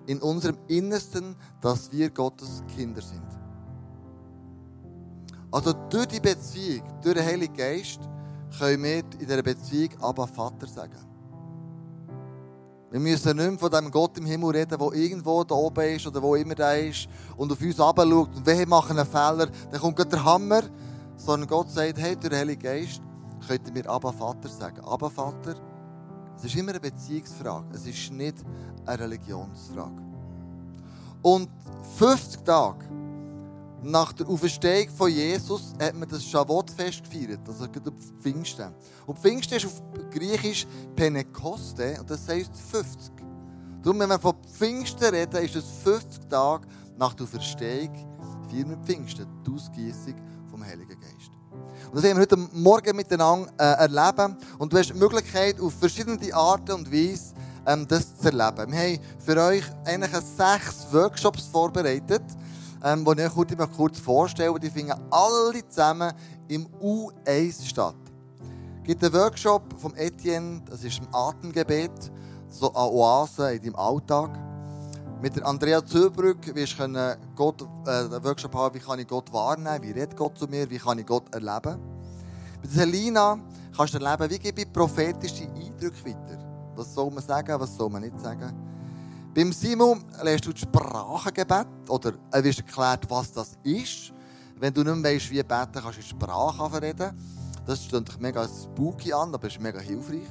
in 0.07 0.21
unserem 0.21 0.57
Innersten, 0.69 1.35
dass 1.59 1.91
wir 1.91 2.09
Gottes 2.11 2.63
Kinder 2.73 3.01
sind. 3.01 3.27
Also 5.51 5.73
durch 5.89 6.07
die 6.07 6.21
Beziehung, 6.21 6.87
durch 7.03 7.15
den 7.15 7.25
Heiligen 7.25 7.53
Geist, 7.53 7.99
können 8.57 8.83
wir 8.83 8.99
in 8.99 9.19
dieser 9.19 9.43
Beziehung 9.43 9.89
Abba 9.99 10.27
Vater 10.27 10.65
sagen. 10.65 11.10
Wir 12.91 12.99
müssen 12.99 13.37
nicht 13.37 13.49
mehr 13.49 13.57
von 13.57 13.71
dem 13.71 13.89
Gott 13.89 14.17
im 14.17 14.25
Himmel 14.25 14.49
reden, 14.51 14.77
der 14.77 14.93
irgendwo 14.93 15.45
da 15.45 15.55
oben 15.55 15.95
ist 15.95 16.05
oder 16.05 16.21
wo 16.21 16.35
immer 16.35 16.55
der 16.55 16.89
ist 16.89 17.07
und 17.37 17.49
auf 17.49 17.61
uns 17.61 17.77
schaut 17.77 17.97
und 17.97 18.45
wir 18.45 18.67
machen 18.67 18.99
einen 18.99 19.07
Fehler, 19.07 19.47
dann 19.71 19.79
kommt 19.79 19.95
gerade 19.95 20.09
der 20.09 20.25
Hammer, 20.25 20.61
sondern 21.15 21.47
Gott 21.47 21.69
sagt, 21.69 21.97
hey, 21.97 22.17
der 22.17 22.37
Heilige 22.37 22.63
Geist, 22.63 23.01
könnt 23.47 23.65
ihr 23.65 23.73
mir 23.73 23.89
Abba 23.89 24.11
Vater 24.11 24.49
sagen. 24.49 24.81
Abba 24.81 25.09
Vater, 25.09 25.55
es 26.35 26.43
ist 26.43 26.55
immer 26.55 26.71
eine 26.71 26.81
Beziehungsfrage, 26.81 27.67
es 27.73 27.87
ist 27.87 28.11
nicht 28.11 28.35
eine 28.85 28.99
Religionsfrage. 29.03 30.03
Und 31.21 31.49
50 31.97 32.43
Tage 32.43 32.85
nach 33.83 34.13
der 34.13 34.27
Auferstehung 34.27 34.89
von 34.95 35.11
Jesus 35.11 35.73
hat 35.79 35.95
man 35.95 36.07
das 36.07 36.23
Shavuot-Fest 36.23 37.03
gefeiert, 37.03 37.39
also 37.47 37.65
Pfingsten. 38.21 38.73
Und 39.07 39.19
Pfingsten 39.19 39.55
ist 39.55 39.65
auf 39.65 39.81
Griechisch 40.11 40.67
Pentekoste 40.95 41.97
und 41.99 42.09
das 42.09 42.27
heisst 42.27 42.55
50. 42.71 43.11
Darum, 43.81 43.99
wenn 43.99 44.09
wir 44.09 44.19
von 44.19 44.35
Pfingsten 44.57 45.05
reden, 45.05 45.43
ist 45.43 45.55
es 45.55 45.65
50 45.83 46.29
Tage 46.29 46.67
nach 46.97 47.13
der 47.15 47.23
Auferstehung, 47.23 47.93
feiern 48.49 48.69
wir 48.69 48.77
Pfingsten, 48.77 49.25
die 49.45 49.51
Ausgießung 49.51 50.15
vom 50.49 50.63
Heiligen 50.63 50.99
Geist. 50.99 51.31
Und 51.87 51.95
das 51.95 52.03
werden 52.03 52.17
wir 52.17 52.21
heute 52.21 52.37
Morgen 52.53 52.95
miteinander 52.95 53.51
äh, 53.57 53.63
erleben. 53.63 54.37
Und 54.59 54.71
du 54.71 54.77
hast 54.77 54.89
die 54.89 54.97
Möglichkeit, 54.97 55.59
auf 55.59 55.73
verschiedene 55.73 56.33
Arten 56.33 56.73
und 56.73 56.91
Weise 56.91 57.33
ähm, 57.65 57.87
das 57.87 58.17
zu 58.17 58.25
erleben. 58.25 58.71
Wir 58.71 58.79
haben 58.79 58.99
für 59.19 59.41
euch 59.41 59.63
eigentlich 59.85 60.11
sechs 60.11 60.87
Workshops 60.91 61.47
vorbereitet 61.47 62.23
ähm, 62.83 63.05
die 63.05 63.21
ich 63.21 63.27
euch 63.27 63.33
kurz, 63.33 63.75
kurz 63.75 63.99
vorstelle. 63.99 64.59
Die 64.59 64.69
finden 64.69 64.93
alle 65.09 65.67
zusammen 65.67 66.13
im 66.47 66.67
U1 66.81 67.65
statt. 67.65 67.95
Es 68.81 68.87
gibt 68.87 69.03
einen 69.03 69.13
Workshop 69.13 69.61
vom 69.77 69.93
Etienne, 69.95 70.61
das 70.69 70.83
ist 70.83 70.99
ein 70.99 71.07
Atemgebet, 71.11 72.11
so 72.47 72.73
eine 72.73 72.91
Oase 72.91 73.53
in 73.53 73.61
deinem 73.61 73.75
Alltag. 73.75 74.31
Mit 75.21 75.41
Andrea 75.43 75.85
Zöbrück 75.85 76.53
wirst 76.55 76.79
du 76.79 77.17
Gott, 77.35 77.61
äh, 77.85 77.91
einen 77.91 78.23
Workshop 78.23 78.55
haben, 78.55 78.73
wie 78.73 78.79
kann 78.79 78.97
ich 78.97 79.07
Gott 79.07 79.31
wahrnehmen, 79.31 79.83
wie 79.83 79.91
redet 79.91 80.17
Gott 80.17 80.37
zu 80.37 80.47
mir, 80.47 80.67
wie 80.67 80.79
kann 80.79 80.97
ich 80.97 81.05
Gott 81.05 81.33
erleben. 81.33 81.79
Mit 82.61 82.71
Selina 82.71 83.39
kannst 83.77 83.93
du 83.93 83.99
erleben, 83.99 84.31
wie 84.31 84.39
gebe 84.39 84.61
ich 84.61 84.73
prophetische 84.73 85.43
Eindrücke 85.43 86.05
weiter. 86.05 86.73
Was 86.75 86.93
soll 86.93 87.11
man 87.11 87.23
sagen, 87.23 87.59
was 87.59 87.75
soll 87.75 87.89
man 87.89 88.01
nicht 88.01 88.19
sagen. 88.19 88.70
Beim 89.33 89.53
Simon 89.53 90.03
lernst 90.21 90.45
du 90.45 90.51
das 90.51 90.61
Sprachengebet 90.61 91.67
oder 91.87 92.13
er 92.31 92.43
wird 92.43 92.57
erklärt, 92.57 93.09
was 93.09 93.31
das 93.31 93.57
ist. 93.63 94.11
Wenn 94.59 94.73
du 94.73 94.83
nicht 94.83 94.95
mehr 94.97 95.13
weißt, 95.13 95.31
wie 95.31 95.41
beten, 95.41 95.81
kannst 95.81 95.99
du 95.99 96.01
Sprache 96.01 96.81
reden. 96.81 97.17
Das 97.65 97.85
stimmt 97.85 98.09
dich 98.09 98.19
mega 98.19 98.45
spooky 98.45 99.13
an, 99.13 99.33
aber 99.33 99.47
ist 99.47 99.61
mega 99.61 99.79
hilfreich. 99.79 100.27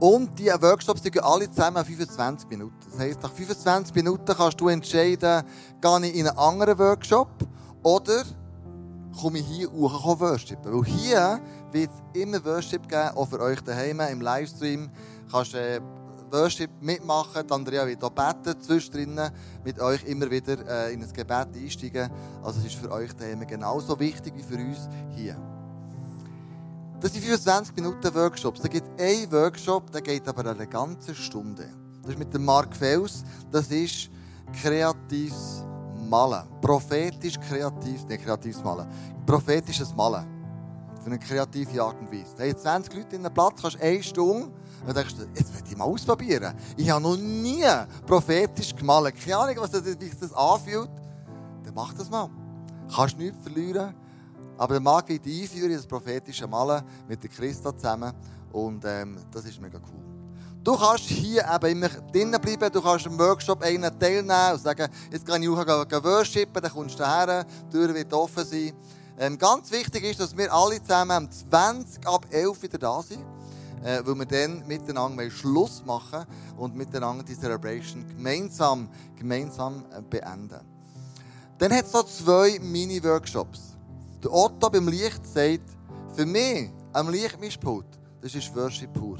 Und 0.00 0.36
die 0.36 0.46
Workshops 0.46 1.00
die 1.00 1.12
gehen 1.12 1.22
alle 1.22 1.48
zusammen 1.48 1.84
25 1.84 2.48
Minuten. 2.48 2.74
Das 2.90 2.98
heisst, 2.98 3.22
nach 3.22 3.32
25 3.32 3.94
Minuten 3.94 4.34
kannst 4.36 4.60
du 4.60 4.68
entscheiden, 4.68 5.44
gehe 5.80 6.06
ich 6.06 6.16
in 6.16 6.26
einen 6.26 6.36
anderen 6.36 6.78
Workshop 6.78 7.30
oder 7.84 8.24
komme 9.20 9.38
ich 9.38 9.46
hier 9.46 9.70
hoch 9.70 10.18
worshipen. 10.18 10.72
Weil 10.74 10.84
hier 10.84 11.40
wird 11.70 11.90
es 11.90 12.20
immer 12.20 12.44
Worship 12.44 12.88
geben, 12.88 13.16
auch 13.16 13.28
für 13.28 13.38
euch 13.38 13.60
daheim 13.60 14.00
im 14.00 14.20
Livestream. 14.20 14.90
Kannst 15.30 15.54
äh, 15.54 15.80
Worship 16.34 16.70
mitmachen. 16.80 17.46
Die 17.46 17.52
Andrea 17.52 17.86
wird 17.86 18.02
auch 18.02 18.10
beten, 18.10 18.60
zwischendrin 18.60 19.20
mit 19.64 19.80
euch 19.80 20.04
immer 20.04 20.30
wieder 20.30 20.58
äh, 20.68 20.92
in 20.92 21.02
ein 21.02 21.12
Gebet 21.12 21.48
einsteigen. 21.54 22.10
Also 22.42 22.58
es 22.60 22.66
ist 22.66 22.74
für 22.74 22.90
euch 22.90 23.12
daheim 23.14 23.46
genauso 23.46 23.98
wichtig 23.98 24.34
wie 24.36 24.42
für 24.42 24.56
uns 24.56 24.88
hier. 25.14 25.36
Das 27.00 27.12
sind 27.12 27.22
25 27.22 27.76
Minuten 27.76 28.14
Workshops. 28.14 28.60
Da 28.60 28.68
gibt 28.68 29.00
ein 29.00 29.30
Workshop, 29.30 29.92
der 29.92 30.00
geht 30.00 30.26
aber 30.26 30.50
eine 30.50 30.66
ganze 30.66 31.14
Stunde. 31.14 31.68
Das 32.02 32.12
ist 32.12 32.18
mit 32.18 32.34
dem 32.34 32.44
Mark 32.44 32.74
Fels. 32.74 33.22
Das 33.50 33.70
ist 33.70 34.10
kreatives 34.60 35.64
Malen. 36.08 36.44
Prophetisch 36.60 37.38
kreatives, 37.38 38.06
nicht 38.06 38.24
kreatives 38.24 38.62
Malen. 38.62 38.88
Prophetisches 39.24 39.94
Malen. 39.94 40.26
Für 41.00 41.06
eine 41.06 41.18
kreative 41.18 41.82
Art 41.82 42.00
und 42.00 42.10
Weise. 42.10 42.34
Da 42.36 42.44
haben 42.44 42.56
20 42.56 42.94
Leute 42.94 43.16
in 43.16 43.24
einem 43.24 43.34
Platz, 43.34 43.60
kannst 43.60 43.80
eine 43.80 44.02
Stunde 44.02 44.50
und 44.86 44.96
denkst 44.96 45.14
du, 45.16 45.22
jetzt 45.34 45.54
will 45.54 45.62
ich 45.68 45.76
mal 45.76 45.84
ausprobieren. 45.84 46.54
Ich 46.76 46.90
habe 46.90 47.02
noch 47.02 47.16
nie 47.16 47.64
prophetisch 48.06 48.74
gemalt. 48.74 49.14
Keine 49.18 49.36
Ahnung, 49.36 49.56
was 49.58 49.70
das, 49.70 49.84
wie 49.84 50.04
sich 50.04 50.18
das 50.18 50.32
anfühlt. 50.32 50.90
Dann 51.64 51.74
mach 51.74 51.92
das 51.94 52.10
mal. 52.10 52.30
Kannst 52.94 53.18
nichts 53.18 53.38
verlieren. 53.42 53.94
Aber 54.56 54.74
der 54.74 54.80
Mag 54.80 55.08
wird 55.08 55.26
einführen 55.26 55.70
in 55.70 55.76
das 55.76 55.86
prophetische 55.86 56.46
Malen 56.46 56.84
mit 57.08 57.22
der 57.22 57.30
Christa 57.30 57.76
zusammen. 57.76 58.12
Und 58.52 58.84
ähm, 58.84 59.18
das 59.32 59.44
ist 59.44 59.60
mega 59.60 59.78
cool. 59.78 60.04
Du 60.62 60.78
kannst 60.78 61.04
hier 61.04 61.44
eben 61.44 61.66
immer 61.66 61.88
drinnen 61.88 62.40
bleiben, 62.40 62.72
du 62.72 62.80
kannst 62.80 63.04
im 63.04 63.18
Workshop 63.18 63.62
einen 63.62 63.98
teilnehmen 63.98 64.52
und 64.54 64.62
sagen, 64.62 64.88
jetzt 65.10 65.26
kann 65.26 65.42
ich 65.42 65.48
auch 65.48 65.56
worshipen, 65.56 66.62
dann 66.62 66.72
kommst 66.72 66.98
du 66.98 67.04
her, 67.04 67.44
die 67.44 67.70
Tür 67.70 67.94
wird 67.94 68.10
offen 68.14 68.46
sein. 68.46 68.72
Ähm, 69.18 69.36
ganz 69.36 69.70
wichtig 69.70 70.04
ist, 70.04 70.20
dass 70.20 70.34
wir 70.34 70.50
alle 70.50 70.82
zusammen 70.82 71.10
am 71.10 71.30
20 71.30 72.06
ab 72.06 72.26
11 72.30 72.62
wieder 72.62 72.78
da 72.78 73.02
sind, 73.02 73.22
äh, 73.84 74.00
weil 74.04 74.14
wir 74.14 74.26
dann 74.26 74.66
miteinander 74.66 75.30
Schluss 75.30 75.84
machen 75.84 76.24
und 76.56 76.74
miteinander 76.74 77.22
die 77.22 77.38
Celebration 77.38 78.08
gemeinsam, 78.08 78.88
gemeinsam 79.14 79.84
äh, 79.92 80.00
beenden. 80.00 80.60
Dann 81.58 81.72
hat 81.72 81.84
es 81.84 81.92
noch 81.92 82.06
zwei 82.06 82.58
Mini-Workshops. 82.60 83.76
Der 84.22 84.32
Otto 84.32 84.70
beim 84.70 84.88
Licht 84.88 85.24
sagt, 85.26 85.76
für 86.14 86.26
mich 86.26 86.70
am 86.92 87.10
Lichtmischpult, 87.10 87.86
das 88.22 88.34
ist 88.34 88.54
Worship 88.56 88.92
pur. 88.94 89.18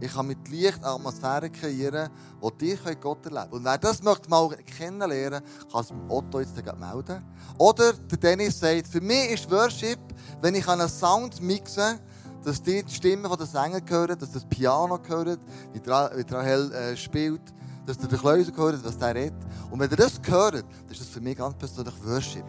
Ich 0.00 0.12
kann 0.12 0.26
mit 0.26 0.48
Licht 0.48 0.84
Atmosphäre 0.84 1.48
kreieren, 1.48 2.10
wo 2.40 2.50
dir 2.50 2.76
Gott 3.00 3.24
erleben 3.24 3.52
Und 3.52 3.64
wer 3.64 3.78
das 3.78 4.02
möchte 4.02 4.28
mal 4.28 4.48
kennenlernen, 4.76 5.42
kann 5.72 5.80
es 5.80 5.90
mit 5.90 6.10
Otto 6.10 6.40
jetzt 6.40 6.56
melden. 6.56 7.24
Oder 7.56 7.94
der 7.94 8.18
Dennis 8.18 8.58
sagt, 8.58 8.88
für 8.88 9.00
mich 9.00 9.30
ist 9.30 9.50
Worship, 9.50 9.98
wenn 10.42 10.56
ich 10.56 10.68
einen 10.68 10.88
Sound 10.88 11.40
mixe, 11.40 12.00
dass 12.44 12.62
die, 12.62 12.82
die 12.82 12.94
Stimme 12.94 13.28
der 13.28 13.46
Sänger 13.46 13.80
hören, 13.88 14.18
dass 14.18 14.30
das 14.30 14.44
Piano 14.44 14.98
hört, 15.06 15.40
wie 15.72 16.32
Rahel 16.34 16.72
äh, 16.72 16.96
spielt, 16.96 17.42
dass 17.86 17.98
der 17.98 18.18
Kläuser 18.18 18.52
hört, 18.56 18.84
was 18.84 18.98
der 18.98 19.14
redet. 19.14 19.34
Und 19.70 19.80
wenn 19.80 19.90
ihr 19.90 19.96
das 19.96 20.20
hört, 20.24 20.54
dann 20.54 20.90
ist 20.90 21.00
das 21.00 21.08
für 21.08 21.20
mich 21.20 21.36
ganz 21.36 21.54
persönlich 21.56 21.94
Worship. 22.04 22.44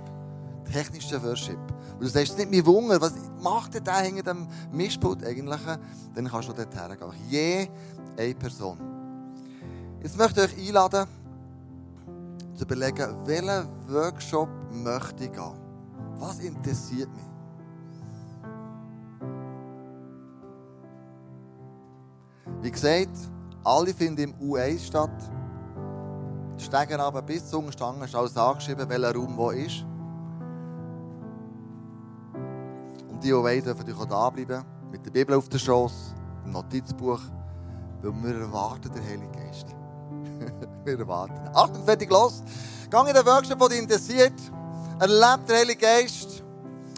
Technischer 0.72 1.22
Worship. 1.24 1.60
Und 1.94 2.02
du 2.02 2.08
sagst, 2.08 2.38
nicht 2.38 2.52
mein 2.52 2.66
Wunder, 2.66 3.00
was 3.00 3.14
macht 3.42 3.74
der 3.74 3.96
hinter 3.98 4.34
dem 4.34 4.48
Mischpult 4.72 5.24
eigentlich? 5.24 5.62
Dann 6.16 6.28
kannst 6.28 6.50
du 6.50 6.54
dort 6.54 6.76
hergehen. 6.76 7.12
Je 7.30 7.68
eine 8.18 8.36
Person. 8.36 8.78
Jetzt 10.02 10.18
möchte 10.18 10.46
ich 10.46 10.54
euch 10.54 10.68
einladen, 10.68 11.08
zu 12.56 12.64
überlegen, 12.64 13.16
welchen 13.26 13.68
Workshop 13.88 14.50
möchte 14.72 15.26
ich 15.26 15.32
gehen? 15.32 15.54
Was 16.18 16.40
interessiert 16.40 17.10
mich? 17.14 17.35
Wie 22.66 22.72
gesagt, 22.72 23.16
alle 23.64 23.94
finden 23.94 24.24
im 24.24 24.34
U1 24.50 24.88
statt. 24.88 25.12
Die 26.58 26.64
Stegen 26.64 27.00
aber 27.00 27.22
bis 27.22 27.48
zum 27.48 27.72
Stangen 27.72 28.02
ist 28.02 28.16
alles 28.16 28.36
angeschrieben, 28.36 28.90
welcher 28.90 29.14
Raum 29.14 29.38
wo 29.38 29.52
ist. 29.52 29.86
die, 33.22 33.28
die 33.28 33.36
wollen, 33.36 33.64
dürfen 33.64 33.94
auch 33.94 34.06
da 34.06 34.30
bleiben, 34.32 34.66
mit 34.92 35.06
der 35.06 35.12
Bibel 35.12 35.36
auf 35.36 35.48
der 35.48 35.60
Schoss, 35.60 36.16
im 36.44 36.54
Notizbuch, 36.54 37.20
weil 38.02 38.14
wir 38.24 38.42
erwarten 38.42 38.92
den 38.92 39.04
Heiligen 39.04 39.32
Geist. 39.32 39.68
wir 40.86 41.00
erwarten. 41.00 41.40
Achtung, 41.54 41.86
fertig, 41.86 42.10
los. 42.10 42.42
Gang 42.90 43.08
in 43.08 43.14
den 43.14 43.28
Workshop, 43.28 43.60
der 43.60 43.70
dich 43.70 43.80
interessiert. 43.80 44.34
Erlebt 45.00 45.48
den 45.48 45.56
Heiligen 45.56 45.82
Geist. 45.82 46.44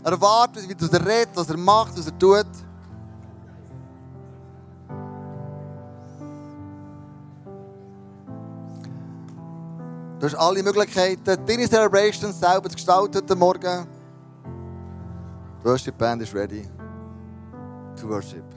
Erwartet, 0.01 0.63
wie 0.69 0.95
er 0.95 1.05
redet, 1.05 1.35
was 1.35 1.49
er 1.49 1.57
macht, 1.57 1.97
was 1.97 2.05
er 2.05 2.17
tut. 2.17 2.66
Du 10.19 10.25
hast 10.25 10.33
alle 10.33 10.63
Möglichkeiten, 10.63 11.45
deine 11.45 11.69
Celebrations 11.69 12.39
selber 12.39 12.67
zu 12.69 12.75
gestalten 12.75 13.17
heute 13.17 13.35
Morgen. 13.35 13.85
Worship 15.63 15.95
band 15.95 16.23
is 16.23 16.33
ready 16.33 16.63
to 17.99 18.07
worship. 18.07 18.56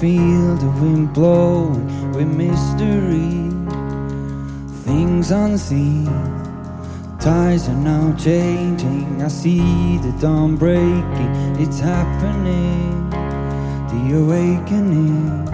Feel 0.00 0.56
the 0.56 0.70
wind 0.80 1.12
blowing 1.12 2.12
with 2.12 2.26
mystery. 2.26 3.50
Things 4.84 5.30
unseen, 5.30 6.06
tides 7.20 7.68
are 7.68 7.80
now 7.92 8.14
changing. 8.16 9.22
I 9.22 9.28
see 9.28 9.98
the 9.98 10.12
dawn 10.20 10.56
breaking, 10.56 11.32
it's 11.58 11.78
happening, 11.78 13.10
the 13.90 14.18
awakening. 14.18 15.46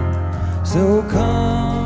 So 0.65 1.03
come, 1.03 1.80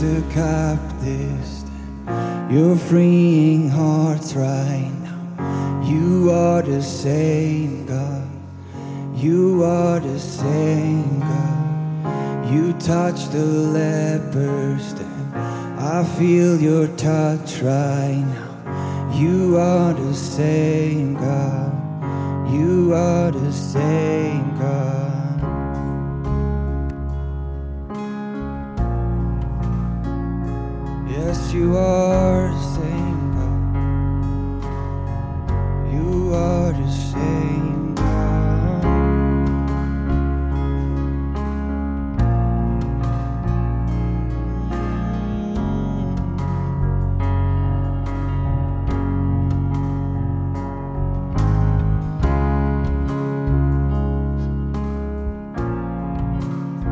the 0.00 0.22
captives. 0.32 1.64
You're 2.50 2.76
freeing 2.76 3.68
hearts 3.68 4.34
right 4.34 4.92
now. 5.02 5.82
You 5.84 6.30
are 6.30 6.62
the 6.62 6.82
same 6.82 7.84
God. 7.84 8.30
You 9.14 9.64
are 9.64 9.98
the 9.98 10.20
same 10.20 11.18
God. 11.18 12.52
You 12.52 12.72
touch 12.74 13.28
the 13.30 13.44
lepers, 13.44 14.94
then 14.94 15.32
I 15.78 16.04
feel 16.16 16.60
your 16.60 16.86
touch 16.96 17.60
right 17.60 18.22
now. 18.24 19.12
You 19.14 19.58
are 19.58 19.92
the 19.94 20.14
same 20.14 21.14
God. 21.14 22.52
You 22.52 22.94
are 22.94 23.32
the 23.32 23.52
same 23.52 24.56
God. 24.58 24.97
You 31.68 31.98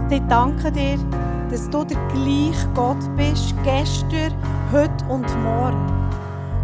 Ich 0.09 0.23
danke 0.29 0.73
dir, 0.73 0.99
dass 1.51 1.69
du 1.69 1.85
der 1.85 1.99
gleiche 2.09 2.67
Gott 2.75 2.97
bist, 3.17 3.55
gestern, 3.63 4.33
heute 4.73 5.05
und 5.09 5.27
morgen. 5.43 6.11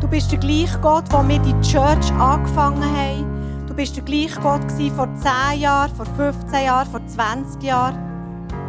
Du 0.00 0.09
bist 0.09 0.32
der 0.32 0.38
gleiche 0.38 0.78
Gott, 0.80 1.05
der 1.12 1.22
mit 1.22 1.44
die 1.46 1.59
Church 1.61 2.12
angefangen 2.18 2.82
hat. 2.82 3.68
Du 3.68 3.74
bist 3.74 3.96
der 3.96 4.03
gleiche 4.03 4.40
Gott 4.40 4.61
vor 4.94 5.09
10 5.14 5.61
Jahren, 5.61 5.94
vor 5.94 6.07
15 6.07 6.64
Jahren, 6.64 6.88
vor 6.88 7.07
20 7.07 7.62
Jahren. 7.62 7.96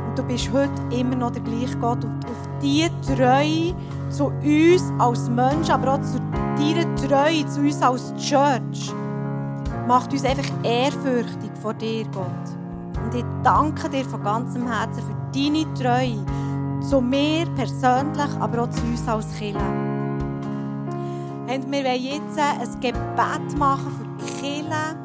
Und 0.07 0.17
du 0.17 0.23
bist 0.23 0.51
heute 0.53 0.71
immer 0.91 1.15
noch 1.15 1.31
der 1.31 1.41
gleiche 1.41 1.75
Gott. 1.77 2.03
Und 2.03 2.25
auf 2.25 2.49
diese 2.61 2.91
Treue 3.01 3.73
zu 4.09 4.25
uns 4.27 4.91
als 4.99 5.29
Mensch, 5.29 5.69
aber 5.69 5.95
auch 5.95 6.01
zu 6.01 6.19
deiner 6.57 6.95
Treue 6.95 7.45
zu 7.47 7.61
uns 7.61 7.81
als 7.81 8.13
Church, 8.15 8.93
macht 9.87 10.13
uns 10.13 10.23
einfach 10.23 10.49
ehrfürchtig 10.63 11.51
vor 11.61 11.73
dir, 11.73 12.05
Gott. 12.13 13.03
Und 13.03 13.15
ich 13.15 13.25
danke 13.43 13.89
dir 13.89 14.05
von 14.05 14.23
ganzem 14.23 14.67
Herzen 14.71 15.01
für 15.01 15.15
deine 15.33 15.73
Treue 15.73 16.23
zu 16.89 17.01
mir 17.01 17.45
persönlich, 17.55 18.29
aber 18.39 18.63
auch 18.63 18.69
zu 18.69 18.81
uns 18.83 19.07
als 19.07 19.33
Kirche. 19.37 19.57
Und 21.47 21.71
wir 21.71 21.83
wollen 21.83 22.01
jetzt 22.01 22.39
ein 22.39 22.79
Gebet 22.81 23.57
machen 23.57 23.91
für 23.97 24.25
die 24.25 24.41
Kirche. 24.41 24.97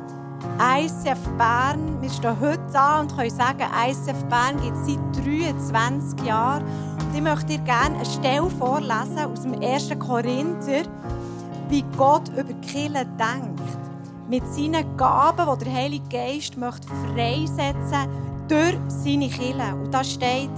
ICF 0.60 1.18
Bern, 1.36 2.00
wir 2.00 2.10
stehen 2.10 2.40
heute 2.40 2.78
an 2.78 3.02
und 3.02 3.16
können 3.16 3.30
sagen, 3.30 3.64
ICF 3.86 4.24
Bern 4.24 4.60
gibt 4.60 4.76
es 4.76 4.86
seit 4.86 5.26
23 5.26 6.26
Jahren. 6.26 6.64
Und 6.64 7.14
ich 7.14 7.22
möchte 7.22 7.46
dir 7.46 7.58
gerne 7.58 7.96
eine 7.96 8.04
Stelle 8.04 8.50
vorlesen 8.50 9.18
aus 9.18 9.42
dem 9.42 9.60
1. 9.60 9.90
Korinther, 9.98 10.82
wie 11.68 11.84
Gott 11.96 12.28
über 12.30 12.44
die 12.44 12.66
Kirche 12.66 13.06
denkt. 13.18 13.60
Mit 14.28 14.46
seinen 14.52 14.96
Gaben, 14.96 15.58
die 15.58 15.64
der 15.64 15.74
Heilige 15.74 16.08
Geist 16.08 16.56
möchte 16.56 16.88
freisetzen 16.88 18.08
durch 18.48 18.78
seine 18.88 19.28
Kirche. 19.28 19.74
Und 19.74 19.92
da 19.92 20.02
steht, 20.02 20.50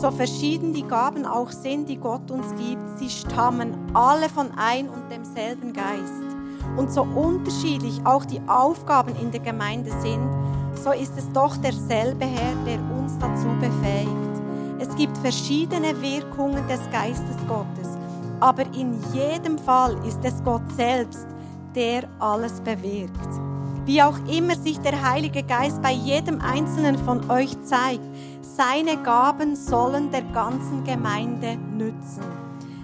so 0.00 0.10
verschieden 0.10 0.72
die 0.72 0.86
Gaben 0.86 1.24
auch 1.24 1.50
sind, 1.50 1.88
die 1.88 1.96
Gott 1.96 2.30
uns 2.30 2.54
gibt, 2.56 2.98
sie 2.98 3.08
stammen 3.08 3.74
alle 3.94 4.28
von 4.28 4.50
ein 4.56 4.88
und 4.88 5.10
demselben 5.10 5.72
Geist. 5.72 6.36
Und 6.76 6.90
so 6.90 7.02
unterschiedlich 7.02 8.00
auch 8.04 8.24
die 8.24 8.40
Aufgaben 8.48 9.14
in 9.16 9.30
der 9.30 9.40
Gemeinde 9.40 9.90
sind, 10.00 10.28
so 10.74 10.90
ist 10.90 11.16
es 11.16 11.30
doch 11.32 11.56
derselbe 11.56 12.24
Herr, 12.24 12.54
der 12.66 12.80
uns 12.96 13.16
dazu 13.18 13.46
befähigt. 13.60 14.42
Es 14.80 14.94
gibt 14.96 15.16
verschiedene 15.18 16.00
Wirkungen 16.02 16.66
des 16.68 16.80
Geistes 16.90 17.36
Gottes, 17.48 17.96
aber 18.40 18.64
in 18.74 18.98
jedem 19.12 19.56
Fall 19.58 19.96
ist 20.06 20.18
es 20.24 20.42
Gott 20.42 20.68
selbst, 20.76 21.26
der 21.74 22.02
alles 22.18 22.60
bewirkt. 22.60 23.44
Wie 23.86 24.02
auch 24.02 24.18
immer 24.28 24.56
sich 24.56 24.78
der 24.80 25.10
Heilige 25.10 25.42
Geist 25.42 25.80
bei 25.82 25.92
jedem 25.92 26.40
Einzelnen 26.40 26.98
von 26.98 27.30
euch 27.30 27.50
zeigt, 27.64 28.04
seine 28.44 28.96
Gaben 28.98 29.56
sollen 29.56 30.10
der 30.10 30.22
ganzen 30.22 30.84
Gemeinde 30.84 31.56
nützen. 31.56 32.22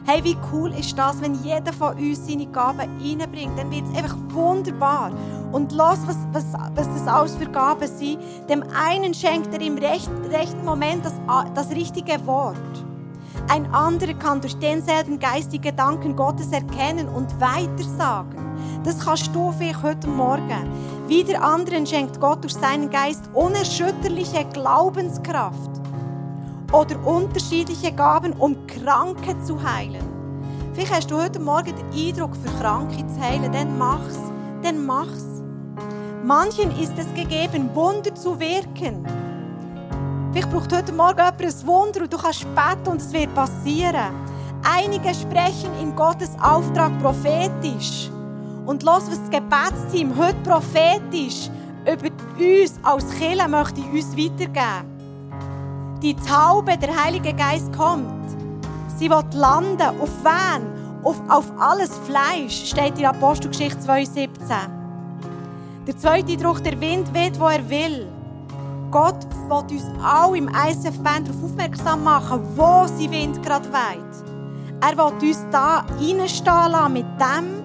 Hey, 0.07 0.25
wie 0.25 0.37
cool 0.53 0.73
ist 0.73 0.99
das, 0.99 1.21
wenn 1.21 1.35
jeder 1.45 1.73
von 1.73 1.97
uns 1.97 2.27
seine 2.27 2.47
Gaben 2.47 2.89
reinbringt? 3.01 3.59
Dann 3.59 3.71
wird 3.71 3.85
es 3.89 3.97
einfach 3.97 4.17
wunderbar. 4.31 5.13
Und 5.53 5.73
los, 5.73 5.99
was, 6.07 6.17
was, 6.33 6.47
was 6.75 6.89
das 6.89 7.07
alles 7.07 7.37
für 7.37 7.47
Gaben 7.47 7.87
sind. 7.87 8.19
Dem 8.49 8.65
einen 8.75 9.15
schenkt 9.15 9.53
er 9.53 9.61
im 9.61 9.77
recht, 9.79 10.11
rechten 10.31 10.65
Moment 10.65 11.05
das, 11.05 11.15
das 11.55 11.71
richtige 11.71 12.27
Wort. 12.27 12.57
Ein 13.49 13.73
anderer 13.73 14.15
kann 14.15 14.41
durch 14.41 14.57
denselben 14.59 15.19
Geist 15.19 15.53
die 15.53 15.61
Gedanken 15.61 16.17
Gottes 16.17 16.51
erkennen 16.51 17.09
und 17.09 17.29
weitersagen. 17.41 18.50
Das 18.85 18.99
kannst 18.99 19.35
du 19.35 19.53
vielleicht 19.53 19.83
heute 19.83 20.09
Morgen. 20.09 20.70
Wieder 21.07 21.43
anderen 21.43 21.87
schenkt 21.87 22.18
Gott 22.18 22.43
durch 22.43 22.55
seinen 22.55 22.89
Geist 22.89 23.28
unerschütterliche 23.35 24.47
Glaubenskraft 24.53 25.70
oder 26.72 27.07
unterschiedliche 27.07 27.93
Gaben, 27.93 28.33
um 28.35 28.66
Kranke 28.66 29.39
zu 29.43 29.62
heilen. 29.62 30.09
Vielleicht 30.72 30.95
hast 30.95 31.11
du 31.11 31.20
heute 31.20 31.41
Morgen 31.41 31.74
den 31.76 32.09
Eindruck, 32.09 32.35
für 32.37 32.51
Kranke 32.59 33.07
zu 33.07 33.20
heilen. 33.20 33.53
Dann 33.53 33.76
mach's. 33.76 34.18
Dann 34.62 34.87
mach's. 34.87 35.43
Manchen 36.24 36.70
ist 36.78 36.93
es 36.97 37.12
gegeben, 37.14 37.68
Wunder 37.74 38.14
zu 38.14 38.39
wirken. 38.41 39.05
Vielleicht 40.33 40.51
braucht 40.51 40.72
heute 40.74 40.93
Morgen 40.93 41.18
jemand 41.18 41.43
ein 41.43 41.66
Wunder 41.66 42.03
und 42.03 42.12
du 42.12 42.16
kannst 42.16 42.47
beten 42.55 42.89
und 42.89 43.01
es 43.01 43.12
wird 43.12 43.35
passieren. 43.35 44.14
Einige 44.62 45.12
sprechen 45.14 45.70
in 45.83 45.95
Gottes 45.97 46.31
Auftrag 46.41 46.93
prophetisch. 47.03 48.11
Und 48.67 48.83
los, 48.83 49.09
was 49.09 49.21
das 49.21 49.31
Gebetsteam 49.31 50.17
heute 50.17 50.37
prophetisch 50.45 51.51
über 51.83 52.11
uns 52.39 52.79
als 52.83 53.11
Kirche 53.19 53.49
möchte 53.49 53.81
uns 53.81 54.17
weitergeben. 54.17 55.99
Die 56.03 56.15
Taube, 56.15 56.77
der 56.79 57.05
Heilige 57.05 57.35
Geist 57.35 57.73
kommt. 57.73 58.31
Sie 58.97 59.11
wird 59.11 59.35
landen. 59.35 59.83
Auf 60.01 60.11
wen? 60.23 60.81
Auf, 61.03 61.21
auf 61.29 61.47
alles 61.59 61.91
Fleisch, 62.07 62.71
steht 62.71 62.99
in 62.99 63.07
Apostelgeschichte 63.07 63.81
2,17. 63.81 64.29
Der 65.87 65.97
zweite 65.97 66.37
Druck, 66.37 66.63
der 66.63 66.79
Wind 66.81 67.13
weht, 67.15 67.41
wo 67.41 67.47
er 67.47 67.69
will. 67.69 68.07
Gott 68.91 69.25
will 69.49 69.79
uns 69.79 69.85
alle 70.03 70.37
im 70.37 70.49
ISF-Band 70.49 71.29
darauf 71.29 71.45
aufmerksam 71.45 72.05
machen, 72.05 72.43
wo 72.57 72.87
sein 72.87 73.11
Wind 73.11 73.43
gerade 73.43 73.69
weht. 73.73 74.81
Er 74.81 74.97
will 74.97 75.29
uns 75.29 75.47
da 75.51 75.85
reinstehen 75.99 76.71
lassen 76.71 76.93
mit 76.93 77.07
dem, 77.19 77.60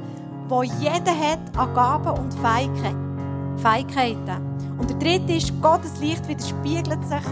wo 0.48 0.64
jeder 0.64 1.12
hat 1.12 1.40
an 1.58 1.74
Gaben 1.74 2.20
und 2.20 2.34
Fähigkeiten. 2.34 4.42
Und 4.78 4.90
der 4.90 4.98
dritte 4.98 5.34
ist, 5.34 5.54
Gottes 5.62 6.00
Licht 6.00 6.28
widerspiegelt 6.28 7.06
sich 7.08 7.26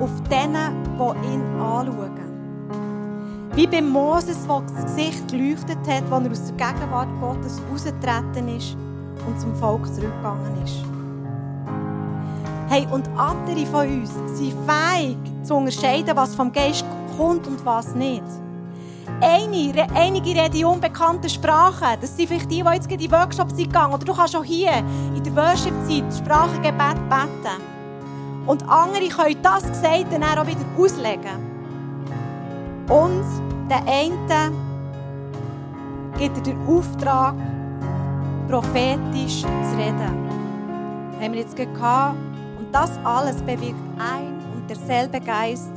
auf 0.00 0.10
denen, 0.30 0.84
die 0.98 1.32
ihn 1.32 1.42
anschauen. 1.60 2.10
Wie 3.54 3.66
bei 3.66 3.80
Moses, 3.80 4.46
der 4.46 4.62
das 4.62 4.84
Gesicht 4.84 5.30
geleuchtet 5.30 5.78
hat, 5.86 6.10
als 6.10 6.24
er 6.24 6.30
aus 6.30 6.52
der 6.52 6.56
Gegenwart 6.56 7.08
Gottes 7.20 7.62
rausgetreten 7.70 8.48
ist 8.48 8.76
und 9.26 9.40
zum 9.40 9.54
Volk 9.54 9.86
zurückgegangen 9.94 10.64
ist. 10.64 10.84
Hey, 12.68 12.86
und 12.90 13.08
andere 13.16 13.64
von 13.66 13.86
uns 13.86 14.12
sind 14.36 14.54
fähig 14.66 15.16
zu 15.44 15.54
unterscheiden, 15.54 16.16
was 16.16 16.34
vom 16.34 16.50
Geist 16.50 16.84
kommt 17.16 17.46
und 17.46 17.64
was 17.64 17.94
nicht. 17.94 18.24
Eine, 19.20 19.86
einige 19.94 20.30
reden 20.30 20.56
in 20.56 20.64
unbekannten 20.66 21.28
Sprachen. 21.28 21.98
Das 22.00 22.16
sind 22.16 22.28
vielleicht 22.28 22.50
die, 22.50 22.62
die 22.62 22.74
jetzt 22.74 22.90
in 22.90 22.98
die 22.98 23.10
Workshops 23.10 23.56
sind 23.56 23.68
gegangen. 23.68 23.94
Oder 23.94 24.04
du 24.04 24.14
kannst 24.14 24.36
auch 24.36 24.44
hier 24.44 24.72
in 25.14 25.22
der 25.22 25.34
Worship-Zeit 25.34 26.04
Sprachengebet 26.18 27.08
beten. 27.08 27.62
Und 28.46 28.68
andere 28.68 29.08
können 29.08 29.42
das 29.42 29.62
gesagt 29.62 30.06
dann 30.12 30.22
auch 30.22 30.46
wieder 30.46 30.64
auslegen. 30.76 31.54
Und 32.88 33.24
der 33.70 33.82
eine 33.86 34.52
gibt 36.18 36.36
dir 36.36 36.42
den 36.42 36.66
Auftrag, 36.66 37.34
prophetisch 38.48 39.40
zu 39.42 39.76
reden. 39.78 40.28
Das 41.12 41.22
haben 41.22 41.32
wir 41.32 41.40
jetzt 41.40 41.56
gehabt. 41.56 42.16
Und 42.58 42.72
das 42.72 42.90
alles 43.04 43.36
bewirkt 43.42 43.74
ein 43.98 44.34
und 44.54 44.68
derselbe 44.68 45.20
Geist. 45.20 45.72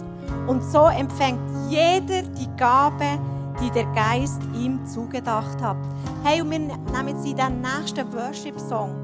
Und 0.47 0.63
so 0.63 0.87
empfängt 0.87 1.39
jeder 1.69 2.21
die 2.21 2.49
Gabe, 2.55 3.19
die 3.61 3.71
der 3.71 3.85
Geist 3.93 4.41
ihm 4.53 4.85
zugedacht 4.85 5.61
hat. 5.61 5.77
Hey, 6.23 6.41
und 6.41 6.51
wir 6.51 6.59
nehmen 6.59 7.07
jetzt 7.07 7.25
in 7.25 7.35
den 7.35 7.61
nächsten 7.61 8.11
Worship-Song. 8.13 8.95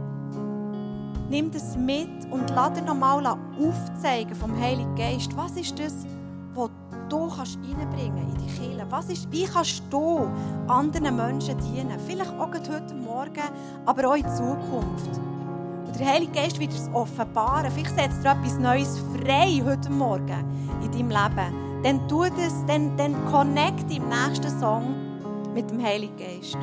Nimm 1.29 1.51
das 1.51 1.75
mit 1.75 2.09
und 2.31 2.49
lass 2.53 2.73
dir 2.73 2.83
nochmal 2.83 3.25
aufzeigen 3.25 4.35
vom 4.35 4.59
Heiligen 4.59 4.95
Geist. 4.95 5.35
Was 5.35 5.57
ist 5.57 5.77
das, 5.79 6.05
was 6.53 6.69
du 7.09 7.27
kannst 7.27 7.57
reinbringen 7.57 8.29
in 8.29 8.37
die 8.37 8.53
Kirche? 8.53 8.85
Was 8.89 9.09
ist, 9.09 9.31
wie 9.31 9.45
kannst 9.45 9.81
du 9.89 10.27
anderen 10.67 11.15
Menschen 11.15 11.57
dienen? 11.57 11.99
Vielleicht 12.05 12.31
auch 12.33 12.53
heute 12.53 12.93
Morgen, 12.93 13.49
aber 13.85 14.09
auch 14.09 14.15
in 14.15 14.29
Zukunft. 14.29 15.19
Und 15.87 15.99
der 15.99 16.07
Heilige 16.07 16.33
Geist 16.33 16.59
wird 16.59 16.71
es 16.71 16.89
offenbaren. 16.93 17.71
Vielleicht 17.71 17.95
setzt 17.95 18.23
dir 18.23 18.31
etwas 18.31 18.59
Neues 18.59 18.99
frei 19.15 19.61
heute 19.65 19.89
Morgen 19.89 20.43
in 20.83 20.91
deinem 20.91 21.09
Leben 21.09 21.72
dann 21.83 22.07
tu 22.07 22.23
das, 22.23 22.65
dann, 22.65 22.95
dann 22.97 23.13
connect 23.25 23.91
im 23.91 24.07
nächsten 24.07 24.59
Song 24.59 24.95
mit 25.53 25.69
dem 25.69 25.83
Heiligen 25.83 26.15
Geist. 26.17 26.57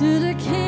To 0.00 0.18
the 0.18 0.34
King 0.34 0.63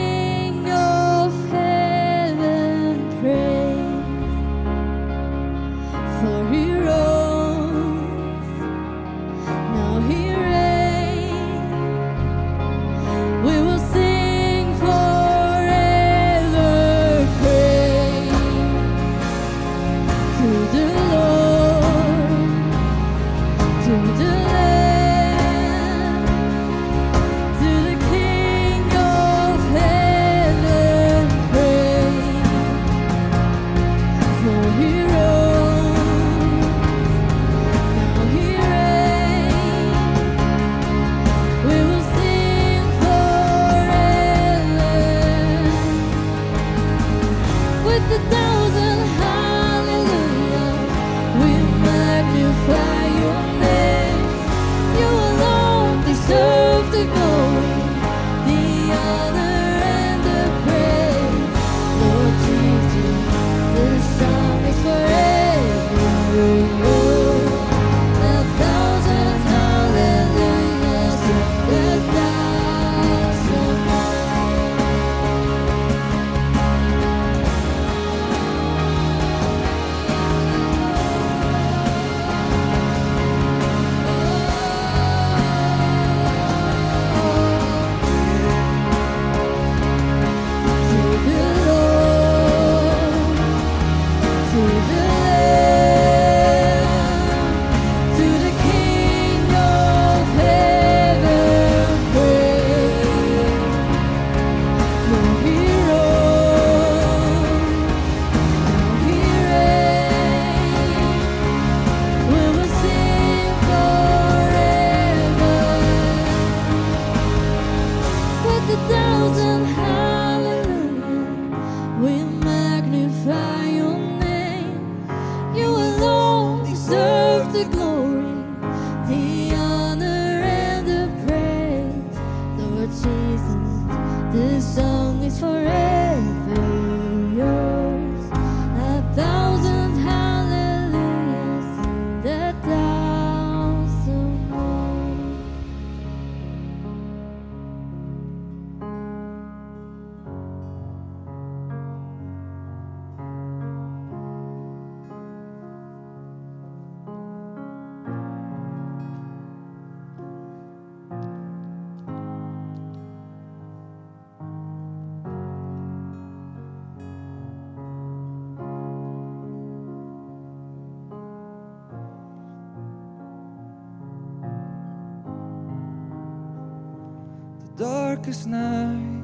darkest 178.16 178.46
night. 178.46 179.22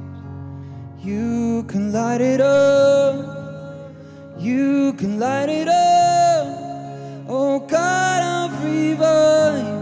You 1.01 1.63
can 1.63 1.91
light 1.91 2.21
it 2.21 2.39
up. 2.39 3.15
You 4.37 4.93
can 4.93 5.19
light 5.19 5.49
it 5.49 5.67
up, 5.67 6.47
oh 7.27 7.59
God 7.59 8.51
of 8.51 8.63
revival. 8.63 9.81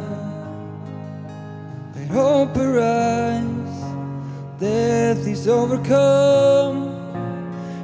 Let 1.95 2.07
hope 2.09 2.55
arise, 2.55 3.81
death 4.59 5.27
is 5.27 5.47
overcome. 5.47 6.89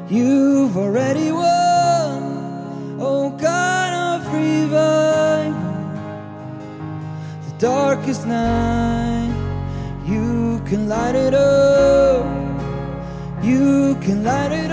You've 0.10 0.78
already 0.78 1.32
won, 1.32 2.98
oh 3.02 3.32
God 3.38 4.22
of 4.22 4.34
revival. 4.34 5.54
The 7.48 7.54
darkest 7.60 8.28
night, 8.28 8.87
can 10.68 10.90
light 10.90 11.16
it 11.16 11.34
up. 11.34 12.26
You 13.42 13.96
can 14.02 14.26
light 14.26 14.52
it 14.52 14.67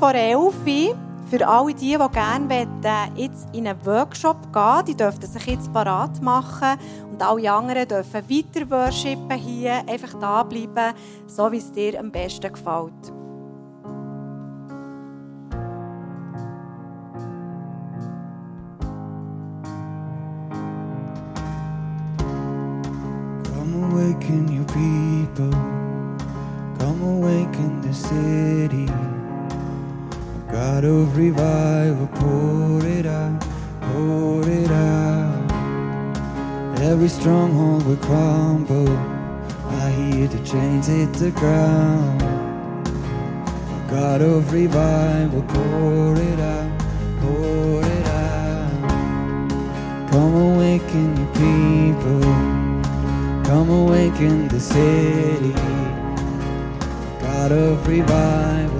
Vor 0.00 0.14
elf. 0.14 0.54
Für 1.30 1.46
alle 1.46 1.74
die, 1.74 1.90
die 1.90 1.96
gerne 1.96 2.48
wollen, 2.48 3.16
jetzt 3.16 3.54
in 3.54 3.68
einen 3.68 3.84
Workshop 3.84 4.50
gehen 4.50 4.84
die 4.86 4.96
dürfen 4.96 5.26
sich 5.26 5.44
jetzt 5.44 5.70
parat 5.74 6.22
machen. 6.22 6.78
Und 7.12 7.22
alle 7.22 7.52
anderen 7.52 7.86
dürfen 7.86 8.24
weiter 8.28 8.70
worshipen 8.70 9.38
hier, 9.38 9.86
einfach 9.86 10.18
da 10.18 10.42
bleiben, 10.42 10.94
so 11.26 11.52
wie 11.52 11.58
es 11.58 11.70
dir 11.70 12.00
am 12.00 12.10
besten 12.10 12.50
gefällt. 12.50 13.12
Come 23.44 23.84
awaken 23.92 24.48
your 24.48 24.66
people. 24.66 25.50
Come 26.78 27.04
awaken 27.04 27.82
the 27.82 27.92
city. 27.92 29.19
God 30.52 30.84
of 30.84 31.16
revival, 31.16 32.08
pour 32.14 32.84
it 32.84 33.06
out, 33.06 33.40
pour 33.80 34.42
it 34.48 34.70
out. 34.70 35.50
Every 36.80 37.08
stronghold 37.08 37.86
will 37.86 37.96
crumble. 37.96 38.88
I 39.68 39.90
hear 39.90 40.26
the 40.26 40.44
chains 40.44 40.88
hit 40.88 41.12
the 41.12 41.30
ground. 41.30 42.20
God 43.88 44.22
of 44.22 44.52
revival, 44.52 45.42
pour 45.42 46.16
it 46.16 46.40
out, 46.40 46.80
pour 47.20 47.82
it 47.84 48.06
out. 48.06 48.90
Come 50.10 50.34
awaken 50.34 51.16
your 51.16 51.32
people. 51.34 52.20
Come 53.44 53.70
awaken 53.70 54.48
the 54.48 54.58
city. 54.58 55.52
God 57.20 57.52
of 57.52 57.86
revival, 57.86 58.79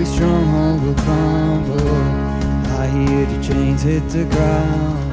Every 0.00 0.14
stronghold 0.14 0.80
will 0.84 0.94
crumble. 0.94 1.96
I 2.78 2.86
hear 2.86 3.26
the 3.26 3.42
chains 3.42 3.82
hit 3.82 4.08
the 4.10 4.26
ground. 4.26 5.12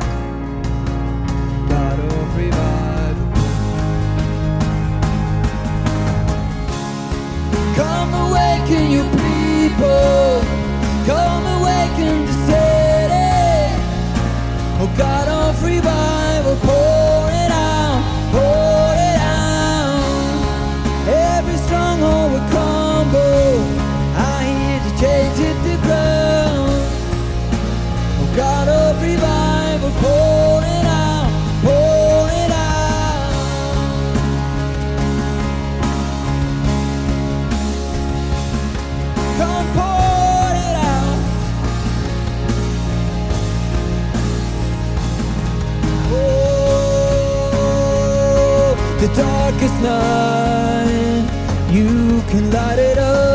God 1.68 2.00
of 2.00 2.38
revival. 2.38 3.28
Come 7.74 8.14
awaken 8.14 8.92
your 8.92 9.10
people. 9.10 10.44
Come 11.08 11.46
awaken 11.58 12.26
the 12.28 12.36
city. 12.46 13.34
Oh 14.82 14.94
God 14.96 15.28
of 15.28 15.64
revival, 15.64 16.58
pour 16.62 17.32
it 17.44 17.52
out, 17.52 18.04
pour 18.30 18.94
it 19.10 19.20
out. 19.34 19.98
Every 21.08 21.58
stronghold 21.58 22.34
will 22.34 22.40
crumble. 22.42 22.55
Darkest 49.56 49.82
night, 49.82 51.72
you 51.72 52.22
can 52.30 52.52
light 52.52 52.80
it 52.80 52.98
up. 52.98 53.35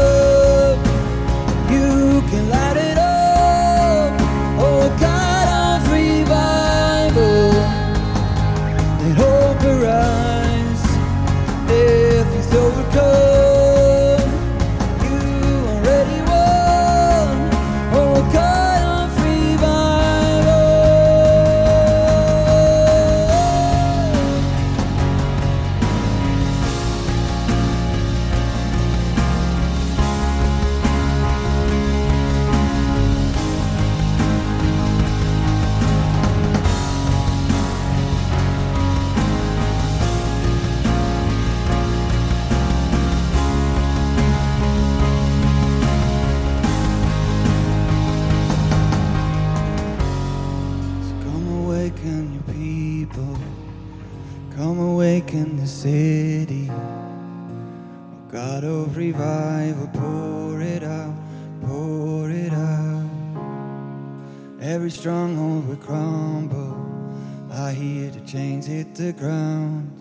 Hit 68.80 68.94
the 68.94 69.12
ground. 69.12 70.00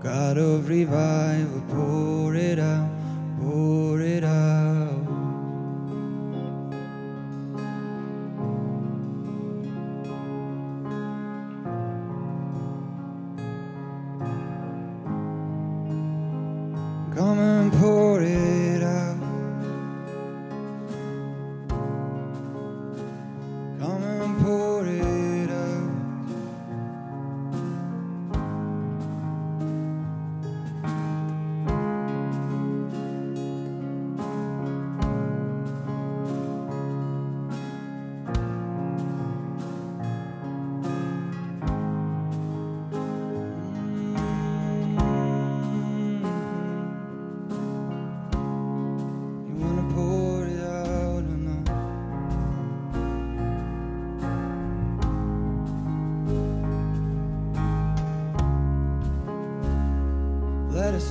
God 0.00 0.38
of 0.38 0.68
revival, 0.68 1.37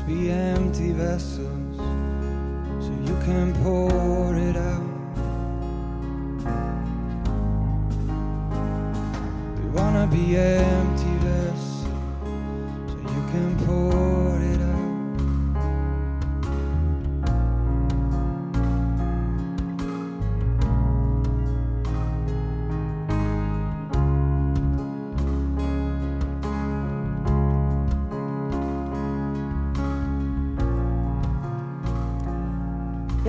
be 0.08 0.32
empty 0.32 0.94
vessels 0.94 1.57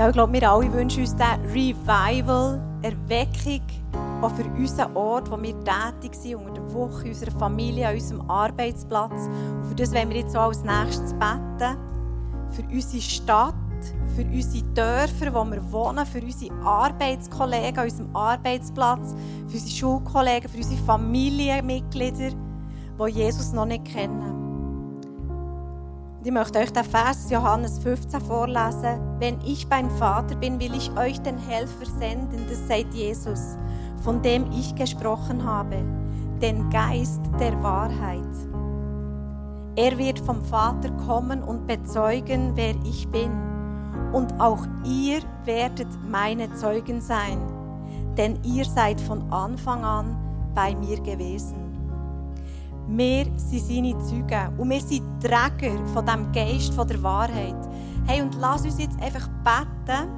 ich 0.09 0.15
glaube, 0.15 0.33
wir 0.33 0.51
alle 0.51 0.73
wünschen 0.73 1.01
uns 1.01 1.15
diesen 1.15 1.45
Revival, 1.53 2.61
Erweckung, 2.83 3.61
auch 4.23 4.31
für 4.31 4.45
unseren 4.45 4.97
Ort, 4.97 5.31
wo 5.31 5.41
wir 5.41 5.55
tätig 5.65 6.15
sind, 6.15 6.37
unter 6.37 6.53
der 6.53 6.73
Woche, 6.73 7.09
unserer 7.09 7.31
Familie, 7.33 7.89
an 7.89 7.95
unserem 7.95 8.31
Arbeitsplatz. 8.31 9.13
Und 9.13 9.67
für 9.67 9.75
das 9.75 9.93
wollen 9.93 10.09
wir 10.09 10.19
jetzt 10.19 10.37
auch 10.37 10.49
als 10.49 10.63
nächstes 10.65 11.13
beten. 11.13 11.77
Für 12.51 12.63
unsere 12.63 13.03
Stadt, 13.03 13.55
für 14.17 14.23
unsere 14.25 14.65
Dörfer, 14.73 15.35
wo 15.35 15.45
wir 15.45 15.73
wohnen, 15.73 16.07
für 16.07 16.21
unsere 16.21 16.55
Arbeitskollegen 16.65 17.79
an 17.79 17.85
unserem 17.85 18.17
Arbeitsplatz, 18.17 19.15
für 19.47 19.55
unsere 19.55 19.71
Schulkollegen, 19.71 20.49
für 20.49 20.59
unsere 20.59 20.83
Familienmitglieder, 20.85 22.31
die 22.99 23.11
Jesus 23.11 23.53
noch 23.53 23.67
nicht 23.67 23.85
kennen. 23.85 24.38
Ich 26.29 26.35
möchte 26.35 26.59
euch 26.59 26.71
den 26.71 26.85
Vers 26.85 27.31
Johannes 27.31 27.79
15 27.79 28.21
vorlesen. 28.21 29.01
Wenn 29.19 29.41
ich 29.47 29.67
beim 29.67 29.89
Vater 29.93 30.37
bin, 30.37 30.61
will 30.61 30.75
ich 30.75 30.95
euch 30.95 31.19
den 31.23 31.39
Helfer 31.39 31.87
senden, 31.99 32.45
das 32.51 32.69
sagt 32.69 32.93
Jesus, 32.93 33.57
von 34.03 34.21
dem 34.21 34.45
ich 34.53 34.75
gesprochen 34.75 35.43
habe, 35.43 35.83
den 36.43 36.69
Geist 36.69 37.23
der 37.41 37.63
Wahrheit. 37.63 38.29
Er 39.75 39.97
wird 39.97 40.19
vom 40.19 40.45
Vater 40.45 40.91
kommen 41.07 41.43
und 41.43 41.67
bezeugen, 41.67 42.53
wer 42.57 42.75
ich 42.85 43.09
bin. 43.09 43.33
Und 44.13 44.39
auch 44.39 44.67
ihr 44.85 45.21
werdet 45.47 45.89
meine 46.07 46.53
Zeugen 46.53 47.01
sein, 47.01 47.39
denn 48.19 48.39
ihr 48.45 48.67
seid 48.67 49.01
von 49.01 49.33
Anfang 49.33 49.83
an 49.83 50.53
bei 50.55 50.75
mir 50.75 51.01
gewesen. 51.01 51.68
Wir 52.91 53.27
sind 53.37 53.67
seine 53.67 53.99
Zeugen 53.99 54.59
und 54.59 54.71
wir 54.71 54.81
sind 54.81 55.03
Träger 55.21 55.77
von 55.93 56.07
dem 56.07 56.33
Geist 56.33 56.73
von 56.73 56.89
der 56.89 57.03
Wahrheit. 57.03 57.55
Hey, 58.07 58.23
und 58.23 58.35
lass 58.41 58.65
uns 58.65 58.79
jetzt 58.79 58.99
einfach 59.03 59.29
beten 59.45 60.09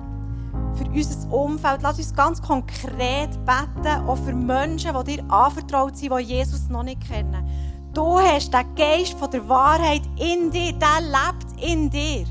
für 0.76 0.88
unser 0.88 1.32
Umfeld. 1.32 1.82
Lass 1.82 1.98
uns 1.98 2.14
ganz 2.14 2.40
konkret 2.40 3.30
beten, 3.44 4.06
auch 4.06 4.18
für 4.18 4.32
Menschen, 4.32 4.94
die 5.00 5.16
dir 5.16 5.24
anvertraut 5.28 5.96
sind, 5.96 6.12
die 6.16 6.22
Jesus 6.22 6.68
noch 6.68 6.84
nicht 6.84 7.00
kennen. 7.00 7.44
Du 7.92 8.20
hast 8.20 8.54
den 8.54 8.74
Geist 8.76 9.18
von 9.18 9.32
der 9.32 9.48
Wahrheit 9.48 10.02
in 10.16 10.52
dir, 10.52 10.72
der 10.72 11.00
lebt 11.00 11.60
in 11.60 11.90
dir. 11.90 12.24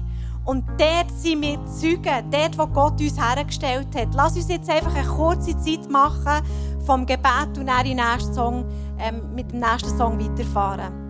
Dort 0.79 1.11
sind 1.11 1.41
wir 1.41 1.59
Zeugen, 1.65 2.31
dort, 2.31 2.57
wo 2.57 2.65
Gott 2.65 3.01
uns 3.01 3.19
hergestellt 3.19 3.87
hat. 3.93 4.15
Lass 4.15 4.37
uns 4.37 4.47
jetzt 4.47 4.69
einfach 4.69 4.95
eine 4.95 5.05
kurze 5.05 5.57
Zeit 5.59 5.89
machen 5.91 6.41
vom 6.85 7.05
Gebet 7.05 7.57
und 7.57 7.67
dann 7.67 7.83
nächsten 7.83 8.33
Song, 8.33 8.63
ähm, 8.97 9.35
mit 9.35 9.51
dem 9.51 9.59
nächsten 9.59 9.97
Song 9.97 10.17
weiterfahren. 10.17 11.08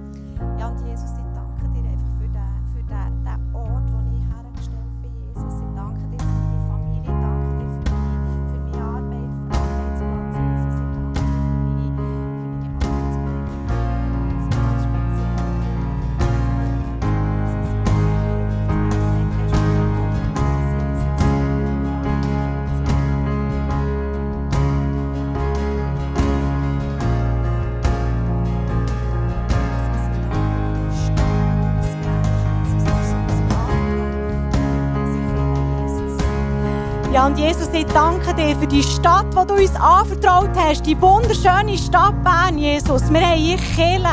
Jesus, 37.70 37.88
ich 37.88 37.94
danke 37.94 38.34
dir 38.34 38.56
für 38.56 38.68
die 38.68 38.84
Stadt, 38.84 39.26
die 39.32 39.48
du 39.48 39.54
uns 39.56 39.76
anvertraut 39.76 40.50
hast. 40.56 40.86
Die 40.86 41.00
wunderschöne 41.00 41.78
Stadt 41.78 42.14
Bern, 42.24 42.58
Jesus. 42.58 43.12
Wir 43.12 43.22
haben 43.22 43.38
hier 43.38 43.58
Kirche. 43.58 44.04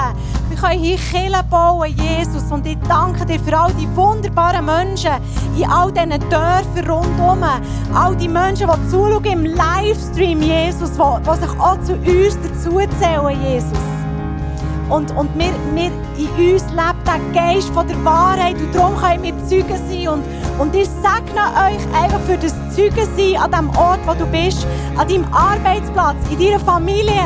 Wir 0.49 0.57
können 0.57 0.81
hier 0.81 0.97
Kirche 0.97 1.43
bauen, 1.51 1.95
Jesus. 1.97 2.51
Und 2.51 2.67
ich 2.67 2.79
danke 2.89 3.25
dir 3.25 3.39
für 3.41 3.59
all 3.59 3.73
die 3.75 3.89
wunderbaren 3.97 4.65
Menschen 4.65 5.13
in 5.57 5.71
all 5.71 5.93
diesen 5.93 6.11
Dörfern 6.31 6.91
rundherum. 6.91 7.45
All 7.95 8.17
die 8.17 8.29
Menschen, 8.29 8.69
die 8.69 8.91
zuschauen 8.91 9.25
im 9.25 9.45
Livestream, 9.45 10.43
Jesus, 10.43 10.93
die, 10.93 11.31
die 11.31 11.47
sich 11.47 11.61
auch 11.61 11.81
zu 11.83 11.95
uns 11.95 12.39
dazuzählen, 12.41 13.43
Jesus. 13.43 13.79
Und, 14.89 15.11
und 15.17 15.37
wir, 15.37 15.53
wir, 15.75 15.91
in 16.17 16.53
uns 16.55 16.65
lebt 16.71 17.07
der 17.07 17.19
Geist 17.35 17.69
von 17.71 17.89
der 17.89 18.05
Wahrheit 18.05 18.57
und 18.57 18.75
darum 18.75 18.97
können 18.97 19.23
wir 19.23 19.47
Zeugen 19.47 19.81
sein. 19.89 20.09
Und, 20.09 20.23
und 20.61 20.75
ich 20.75 20.89
segne 20.89 21.43
euch 21.67 22.03
einfach 22.03 22.21
für 22.21 22.37
das 22.37 22.55
Zeugen 22.77 23.09
sein 23.17 23.41
an 23.41 23.51
dem 23.51 23.71
Ort, 23.79 24.01
wo 24.05 24.13
du 24.13 24.27
bist, 24.27 24.67
an 24.99 25.09
deinem 25.09 25.25
Arbeitsplatz, 25.33 26.17
in 26.31 26.39
deiner 26.39 26.61
Familie, 26.61 27.23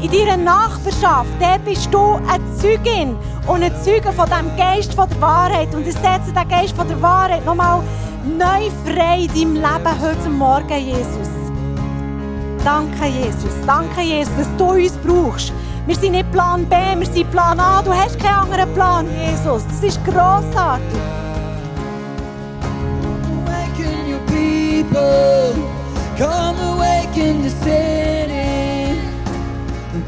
in 0.00 0.08
deiner 0.08 0.36
Nachbarschaft. 0.36 1.30
Dort 1.40 1.64
bist 1.64 1.92
du 1.92 2.20
eine 2.28 2.44
Zeugin 2.56 3.16
und 3.48 3.64
ein 3.64 3.72
Zeuge 3.82 4.12
von 4.12 4.30
dem 4.30 4.56
Geist 4.56 4.94
von 4.94 5.08
der 5.08 5.20
Wahrheit. 5.20 5.74
Und 5.74 5.84
ich 5.84 5.94
setze 5.94 6.32
den 6.32 6.48
Geist 6.48 6.76
von 6.76 6.86
der 6.86 7.02
Wahrheit 7.02 7.44
nochmal 7.44 7.82
neu 8.24 8.70
frei 8.84 9.22
in 9.22 9.26
deinem 9.26 9.54
Leben 9.54 10.00
heute 10.00 10.30
Morgen, 10.30 10.78
Jesus. 10.78 11.28
Danke, 12.64 13.06
Jesus. 13.06 13.66
Danke, 13.66 14.00
Jesus, 14.00 14.32
dass 14.38 14.56
du 14.56 14.74
uns 14.74 14.92
brauchst. 14.98 15.52
Wir 15.86 15.96
sind 15.96 16.12
nicht 16.12 16.30
Plan 16.30 16.64
B, 16.66 16.76
wir 16.96 17.06
sind 17.06 17.28
Plan 17.32 17.58
A. 17.58 17.82
Du 17.82 17.92
hast 17.92 18.16
keinen 18.20 18.48
anderen 18.48 18.72
Plan, 18.74 19.06
Jesus. 19.26 19.64
Das 19.66 19.82
ist 19.82 20.04
grossartig. 20.04 21.23
People, 24.94 25.54
come 26.16 26.56
awaken 26.74 27.42
the 27.42 27.50
city. 27.50 29.00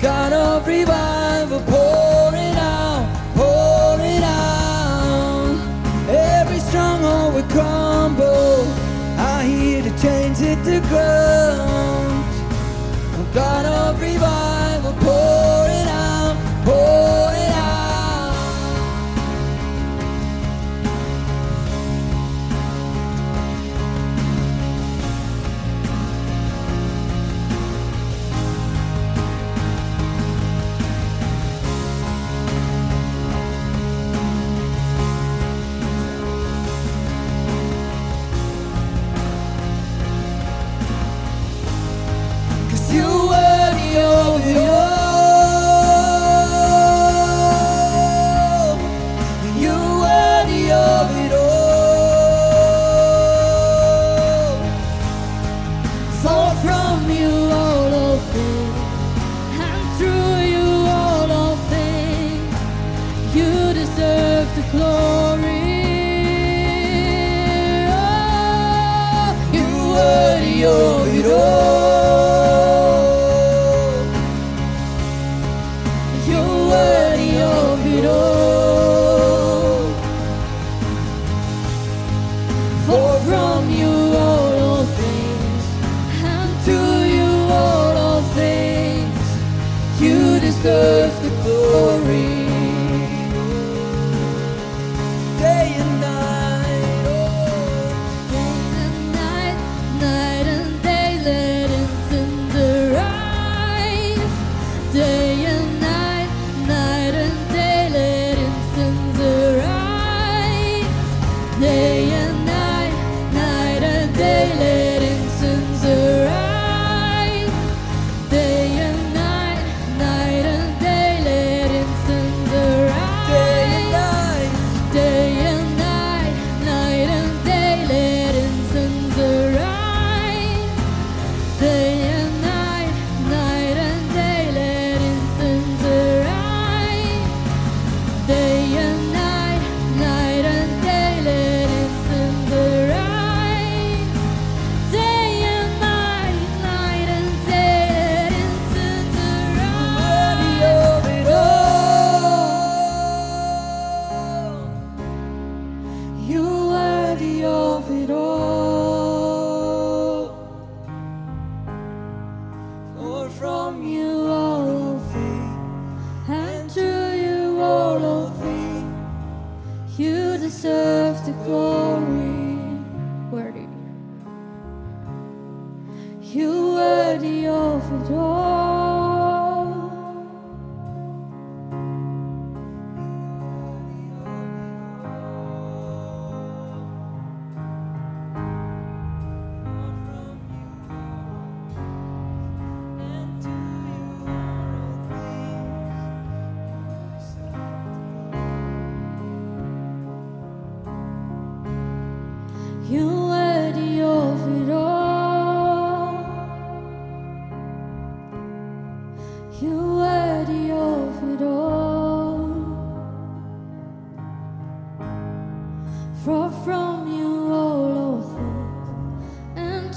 God 0.00 0.32
of 0.32 0.66
revival, 0.66 1.60
pour 1.60 2.30
it 2.34 2.56
out, 2.56 3.06
pour 3.34 3.98
it 4.00 4.22
out. 4.22 5.58
Every 6.08 6.60
stronghold 6.60 7.34
will 7.34 7.48
crumble. 7.48 8.66
I 9.18 9.44
hear 9.44 9.82
the 9.82 9.94
chains 9.98 10.38
hit 10.38 10.62
the 10.64 10.80
ground. 10.88 12.24
God 13.34 13.66
of 13.66 14.00
revival, 14.00 14.55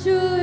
주 0.03 0.38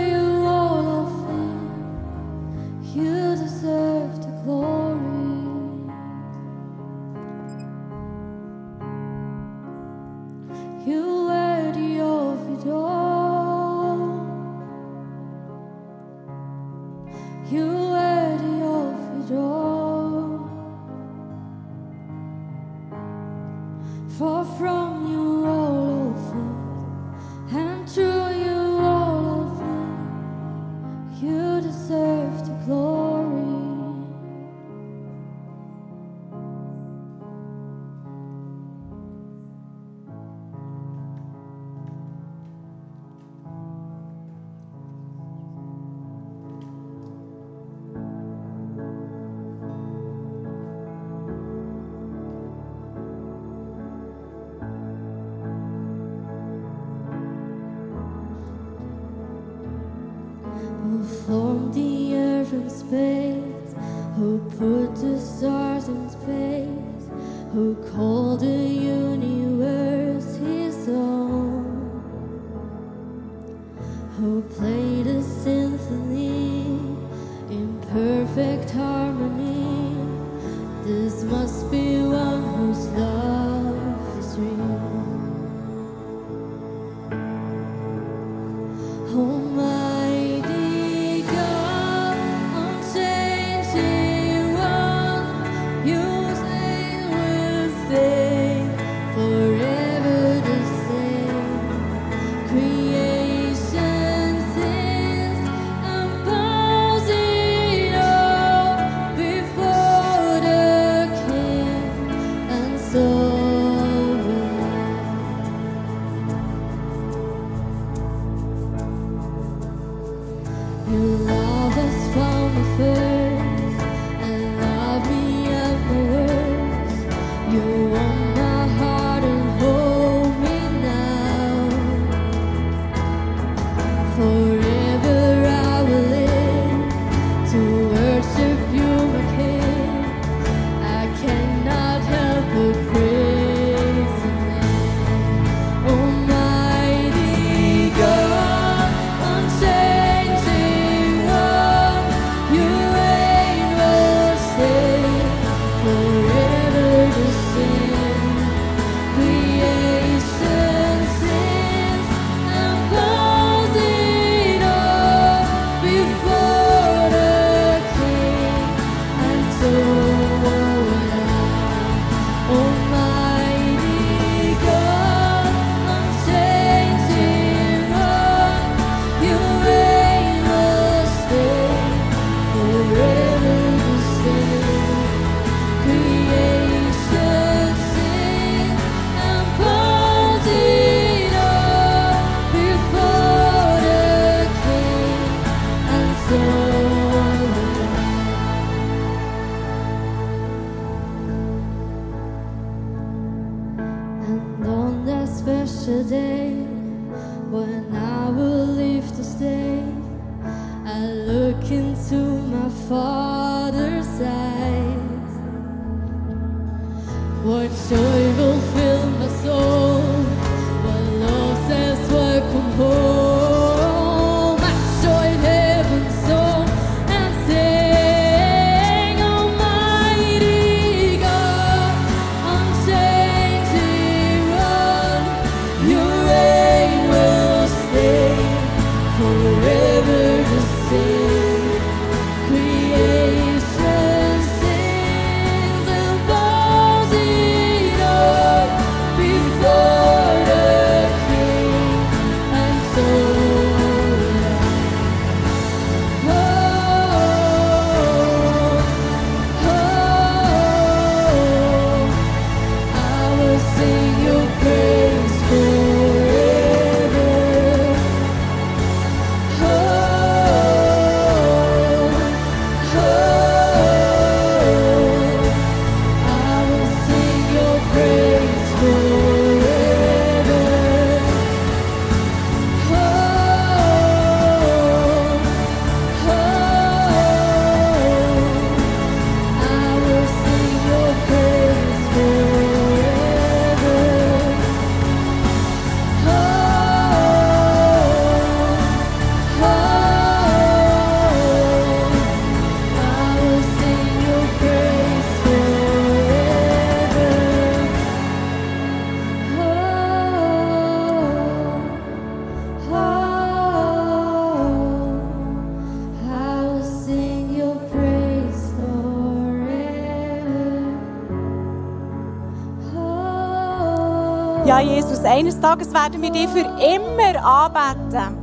Tages 325.67 325.93
werden 325.93 326.23
wir 326.23 326.31
dich 326.31 326.47
für 326.47 326.61
immer 326.61 327.45
anbeten. 327.45 328.39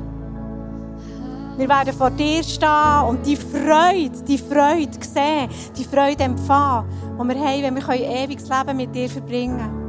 Wir 1.56 1.70
werden 1.70 1.94
vor 1.94 2.10
dir 2.10 2.44
stehen 2.44 3.08
und 3.08 3.26
die 3.26 3.38
Freude, 3.38 4.22
die 4.28 4.38
Freude 4.38 4.92
sehen, 5.00 5.48
die 5.78 5.86
Freude 5.86 6.22
empfangen, 6.22 6.86
die 7.18 7.24
wir 7.30 7.40
haben, 7.40 7.64
wenn 7.64 7.76
wir 7.78 7.90
ein 7.90 8.02
ewiges 8.02 8.50
Leben 8.50 8.76
mit 8.76 8.94
dir 8.94 9.10
verbringen 9.10 9.58
können. 9.58 9.84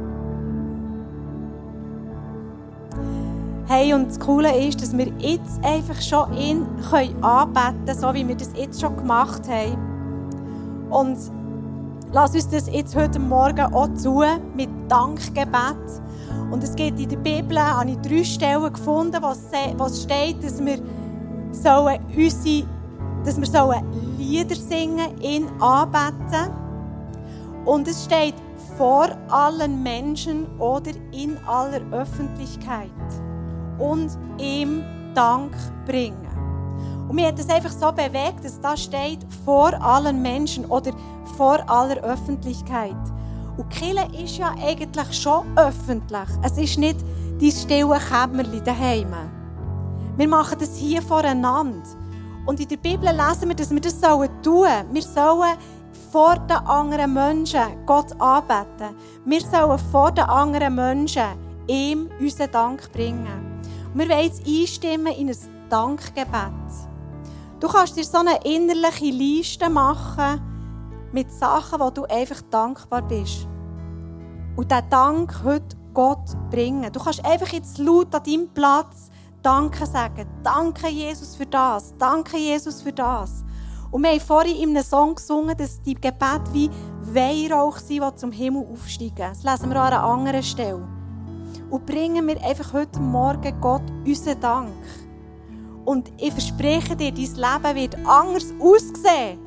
Hey, 3.67 3.93
und 3.93 4.07
das 4.07 4.17
Coole 4.17 4.57
ist, 4.67 4.81
dass 4.81 4.97
wir 4.97 5.07
jetzt 5.17 5.61
einfach 5.61 6.01
schon 6.01 6.31
ihn 6.37 6.65
anbeten 7.21 7.85
können, 7.85 7.99
so 7.99 8.13
wie 8.13 8.25
wir 8.25 8.35
das 8.35 8.51
jetzt 8.55 8.79
schon 8.79 8.95
gemacht 8.95 9.41
haben. 9.49 10.87
Und 10.89 11.17
lass 12.13 12.33
uns 12.33 12.47
das 12.47 12.71
jetzt 12.71 12.95
heute 12.95 13.19
Morgen 13.19 13.73
auch 13.73 13.93
zu, 13.93 14.23
mit 14.55 14.69
Dankgebet. 14.87 16.01
Und 16.51 16.63
es 16.63 16.75
geht 16.75 16.99
in 16.99 17.09
der 17.09 17.17
Bibel, 17.17 17.59
habe 17.59 17.91
ich 17.91 17.97
drei 17.97 18.23
Stellen 18.23 18.71
gefunden, 18.71 19.21
wo 19.21 19.85
es 19.85 20.03
steht, 20.03 20.43
dass 20.43 20.63
wir 20.63 20.79
sollen 21.51 21.99
unsere, 22.15 22.67
dass 23.23 23.37
wir 23.37 23.47
sollen 23.47 23.83
Lieder 24.17 24.55
singen, 24.55 25.19
ihn 25.21 25.47
anbeten. 25.59 26.51
Und 27.65 27.87
es 27.87 28.05
steht 28.05 28.35
vor 28.77 29.07
allen 29.29 29.81
Menschen 29.81 30.45
oder 30.59 30.91
in 31.11 31.37
aller 31.47 31.81
Öffentlichkeit 31.91 32.89
und 33.79 34.09
ihm 34.37 34.83
Dank 35.13 35.51
bringen. 35.85 36.27
Und 37.07 37.15
mir 37.15 37.27
hat 37.27 37.39
es 37.39 37.49
einfach 37.49 37.71
so 37.71 37.91
bewegt, 37.91 38.43
dass 38.43 38.59
da 38.59 38.75
steht 38.75 39.19
vor 39.45 39.73
allen 39.81 40.21
Menschen 40.21 40.65
oder 40.65 40.91
vor 41.37 41.59
aller 41.69 42.03
Öffentlichkeit. 42.03 42.95
Und 43.57 43.69
Kille 43.69 44.07
ist 44.21 44.37
ja 44.37 44.53
eigentlich 44.61 45.13
schon 45.13 45.45
öffentlich. 45.57 46.29
Es 46.43 46.57
ist 46.57 46.77
nicht 46.77 46.97
die 47.39 47.51
stille 47.51 47.99
Kämmerli 47.99 48.61
daheim. 48.61 49.13
Wir 50.17 50.27
machen 50.27 50.57
das 50.59 50.75
hier 50.75 51.01
voreinander. 51.01 51.83
Und 52.45 52.59
in 52.59 52.67
der 52.67 52.77
Bibel 52.77 53.09
lesen 53.09 53.49
wir, 53.49 53.55
dass 53.55 53.71
wir 53.71 53.81
das 53.81 53.99
tun 53.99 54.29
sollen. 54.43 54.85
Wir 54.91 55.01
sollen 55.01 55.57
vor 56.11 56.35
den 56.35 56.57
anderen 56.57 57.13
Menschen 57.13 57.85
Gott 57.85 58.11
anbeten. 58.21 58.95
Wir 59.25 59.41
sollen 59.41 59.79
vor 59.91 60.11
den 60.11 60.25
anderen 60.25 60.75
Menschen 60.75 61.23
ihm 61.67 62.09
unseren 62.19 62.51
Dank 62.51 62.91
bringen. 62.91 63.61
Und 63.93 63.99
wir 63.99 64.09
wollen 64.09 64.25
jetzt 64.25 64.45
einstimmen 64.45 65.13
in 65.13 65.29
ein 65.29 65.37
Dankgebet. 65.69 66.51
Du 67.59 67.67
kannst 67.67 67.97
dir 67.97 68.03
so 68.03 68.19
eine 68.19 68.39
innerliche 68.43 69.05
Liste 69.05 69.69
machen 69.69 70.54
mit 71.15 71.31
Sachen, 71.31 71.79
wo 71.79 71.89
du 71.89 72.03
einfach 72.03 72.41
dankbar 72.51 73.01
bist. 73.01 73.47
Und 74.57 74.69
diesen 74.69 74.89
Dank 74.89 75.43
heute 75.45 75.77
Gott 75.93 76.35
bringen. 76.51 76.91
Du 76.91 76.99
kannst 76.99 77.23
einfach 77.25 77.47
jetzt 77.53 77.77
laut 77.77 78.13
an 78.13 78.21
deinem 78.21 78.49
Platz 78.49 79.09
Danke 79.41 79.85
sagen. 79.85 80.27
Danke, 80.43 80.89
Jesus, 80.89 81.35
für 81.35 81.45
das. 81.45 81.95
Danke, 81.97 82.37
Jesus, 82.37 82.81
für 82.81 82.91
das. 82.91 83.45
Und 83.91 84.03
wir 84.03 84.09
haben 84.09 84.19
vorhin 84.19 84.57
in 84.57 84.69
einem 84.71 84.83
Song 84.83 85.15
gesungen, 85.15 85.55
dass 85.55 85.81
die 85.81 85.93
Gebete 85.93 86.51
wie 86.51 86.69
Weihrauch 87.13 87.77
sind, 87.77 88.03
die 88.03 88.15
zum 88.15 88.31
Himmel 88.31 88.65
aufsteigen. 88.73 89.15
Das 89.15 89.43
lesen 89.43 89.69
wir 89.69 89.79
an 89.79 89.93
einer 89.93 90.03
anderen 90.03 90.43
Stelle. 90.43 90.85
Und 91.69 91.85
bringen 91.85 92.27
wir 92.27 92.43
einfach 92.43 92.73
heute 92.73 92.99
Morgen 92.99 93.61
Gott 93.61 93.83
unseren 94.05 94.39
Dank. 94.41 94.73
Und 95.85 96.11
ich 96.17 96.31
verspreche 96.31 96.95
dir, 96.95 97.11
dein 97.11 97.15
Leben 97.15 97.75
wird 97.75 97.95
anders 98.05 98.51
aussehen, 98.59 99.44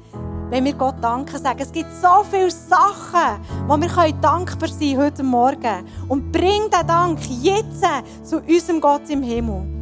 wenn 0.51 0.65
wir 0.65 0.75
Gott 0.75 0.97
Danke 1.01 1.39
sagen. 1.39 1.61
Es 1.61 1.73
gibt 1.73 1.91
so 2.01 2.25
viele 2.31 2.51
Sachen, 2.51 3.41
wo 3.67 3.77
wir 3.77 4.13
dankbar 4.13 4.69
sein 4.69 4.79
können 4.79 4.99
heute 4.99 5.23
Morgen. 5.23 5.85
Und 6.09 6.33
bring 6.33 6.71
den 6.71 6.87
Dank 6.87 7.19
jetzt 7.43 7.85
zu 8.23 8.39
unserem 8.41 8.81
Gott 8.81 9.09
im 9.11 9.23
Himmel. 9.23 9.78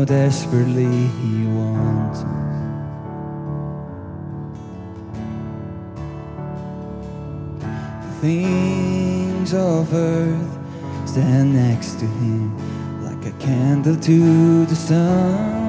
Oh, 0.00 0.04
desperately 0.06 0.84
He 0.84 1.46
wants 1.46 2.20
things 8.20 9.52
of 9.52 9.92
earth 9.92 10.58
stand 11.06 11.54
next 11.54 11.98
to 12.00 12.06
Him 12.06 12.56
like 13.04 13.26
a 13.26 13.36
candle 13.38 13.96
to 13.96 14.64
the 14.66 14.76
sun. 14.76 15.59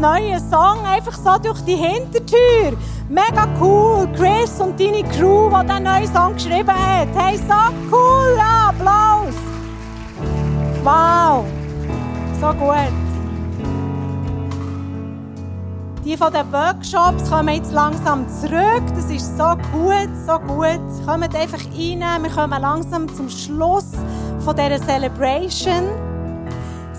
Neuen 0.00 0.38
Song, 0.50 0.84
einfach 0.84 1.16
so 1.16 1.38
durch 1.42 1.60
die 1.62 1.76
Hintertür. 1.76 2.76
Mega 3.08 3.48
cool! 3.60 4.08
Chris 4.16 4.60
und 4.60 4.78
deine 4.78 5.02
Crew, 5.04 5.50
die 5.50 5.66
diesen 5.66 5.82
neuen 5.82 6.14
Song 6.14 6.34
geschrieben 6.34 6.68
hat. 6.68 7.08
Hey, 7.14 7.38
so 7.38 7.54
cool! 7.90 8.38
Applaus! 8.40 9.34
Wow! 10.82 11.44
So 12.40 12.48
gut! 12.54 12.92
Die 16.04 16.16
von 16.16 16.32
den 16.32 16.50
Workshops 16.52 17.28
kommen 17.28 17.54
jetzt 17.54 17.72
langsam 17.72 18.26
zurück. 18.28 18.82
Das 18.94 19.10
ist 19.10 19.36
so 19.36 19.56
gut, 19.72 20.08
so 20.26 20.38
gut. 20.38 20.80
Kommt 21.06 21.34
einfach 21.34 21.58
rein. 21.58 22.22
Wir 22.22 22.30
kommen 22.30 22.62
langsam 22.62 23.14
zum 23.14 23.28
Schluss 23.28 23.90
von 24.38 24.56
dieser 24.56 24.80
Celebration. 24.80 26.07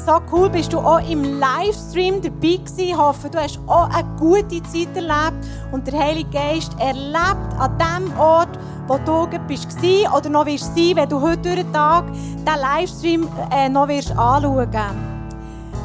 So 0.06 0.22
cool 0.32 0.50
bist 0.50 0.72
du 0.72 0.80
auch 0.80 1.06
im 1.10 1.40
Livestream 1.40 2.22
dabei 2.22 2.56
gewesen. 2.56 2.80
Ich 2.80 2.98
hoffe, 2.98 3.30
du 3.30 3.38
hast 3.38 3.60
auch 3.68 3.90
eine 3.90 4.08
gute 4.18 4.64
Zeit 4.64 4.96
erlebt 4.96 5.46
und 5.74 5.86
der 5.86 6.00
Heilige 6.00 6.30
Geist 6.30 6.72
erlebt 6.80 7.54
an 7.60 7.78
dem 7.78 8.18
Ort, 8.18 8.58
wo 8.88 8.98
du 8.98 9.28
bist 9.48 9.68
oder 10.16 10.30
noch 10.30 10.46
wirst 10.46 10.74
sein, 10.76 10.96
wenn 10.96 11.10
du 11.10 11.20
heute 11.20 11.42
durch 11.42 11.56
den 11.56 11.74
Tag 11.74 12.06
diesen 12.14 12.46
Livestream 12.46 13.28
äh, 13.52 13.68
noch 13.68 13.90
wirst 13.90 14.12
anschauen 14.12 14.70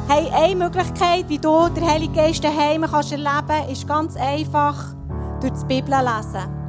Hey, 0.07 0.31
eine 0.33 0.55
Möglichkeit, 0.55 1.27
wie 1.27 1.39
du 1.39 1.67
den 1.69 1.85
Heiligen 1.85 2.13
Geist 2.13 2.43
daheim 2.43 2.83
kannst 2.83 3.11
erleben 3.11 3.47
kannst, 3.47 3.71
ist 3.71 3.87
ganz 3.87 4.15
einfach 4.15 4.95
durch 5.41 5.53
die 5.53 5.65
Bibel 5.65 5.93
lesen. 5.93 6.65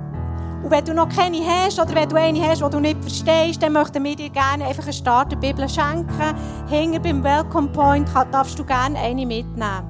Und 0.66 0.72
wenn 0.72 0.84
du 0.84 0.94
noch 0.94 1.08
keine 1.08 1.38
hast 1.46 1.78
oder 1.78 1.94
wenn 1.94 2.08
du 2.08 2.16
eine 2.16 2.42
hast, 2.42 2.60
die 2.60 2.70
du 2.70 2.80
nicht 2.80 3.00
verstehst, 3.00 3.62
dann 3.62 3.72
möchten 3.72 4.02
wir 4.02 4.16
dir 4.16 4.30
gerne 4.30 4.64
einfach 4.64 4.82
eine 4.82 4.92
Starterbibel 4.92 5.68
schenken. 5.68 6.34
Hinter 6.68 6.98
beim 6.98 7.22
Welcome 7.22 7.68
Point 7.68 8.08
darfst 8.32 8.58
du 8.58 8.64
gerne 8.64 8.98
eine 8.98 9.24
mitnehmen. 9.24 9.84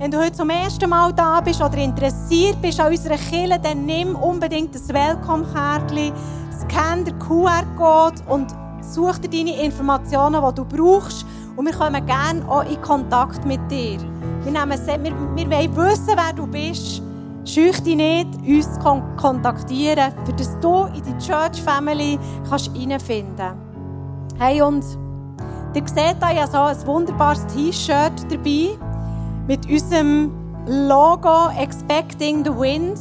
Wenn 0.00 0.10
du 0.10 0.18
heute 0.18 0.32
zum 0.32 0.50
ersten 0.50 0.90
Mal 0.90 1.12
da 1.12 1.40
bist 1.40 1.62
oder 1.62 1.78
interessiert 1.78 2.60
bist 2.60 2.80
an 2.80 2.90
unserer 2.90 3.16
Kirche, 3.16 3.60
dann 3.62 3.86
nimm 3.86 4.16
unbedingt 4.16 4.74
das 4.74 4.88
Welcome-Kärtchen, 4.88 6.12
scan 6.50 7.04
den 7.04 7.16
QR-Code 7.20 8.22
und 8.28 8.52
such 8.80 9.18
dir 9.18 9.30
deine 9.30 9.62
Informationen, 9.62 10.42
die 10.44 10.54
du 10.56 10.64
brauchst. 10.64 11.24
Und 11.54 11.66
wir 11.66 11.72
kommen 11.72 12.04
gerne 12.04 12.44
auch 12.48 12.68
in 12.68 12.82
Kontakt 12.82 13.46
mit 13.46 13.60
dir. 13.70 14.00
Wir, 14.42 14.50
nehmen, 14.50 15.06
wir, 15.36 15.48
wir 15.48 15.76
wollen 15.76 15.76
wissen, 15.76 16.16
wer 16.16 16.32
du 16.34 16.48
bist. 16.48 17.02
Scheuch 17.44 17.78
dich 17.84 17.94
nicht, 17.94 18.34
uns 18.44 18.74
zu 18.74 18.80
kontaktieren, 19.16 20.12
dass 20.36 20.60
du 20.60 20.86
in 20.86 21.04
die 21.04 21.24
Church 21.24 21.62
Family 21.62 22.18
reinfinden 22.50 23.36
kannst. 23.36 24.40
Hey, 24.40 24.60
und 24.60 24.84
ihr 25.74 25.88
seht 25.88 26.16
da 26.20 26.30
ja 26.30 26.46
so 26.46 26.58
ein 26.58 26.86
wunderbares 26.86 27.46
T-Shirt 27.48 28.30
dabei 28.30 28.78
mit 29.46 29.68
unserem 29.68 30.32
Logo 30.66 31.50
Expecting 31.58 32.44
the 32.44 32.50
Wind. 32.50 32.98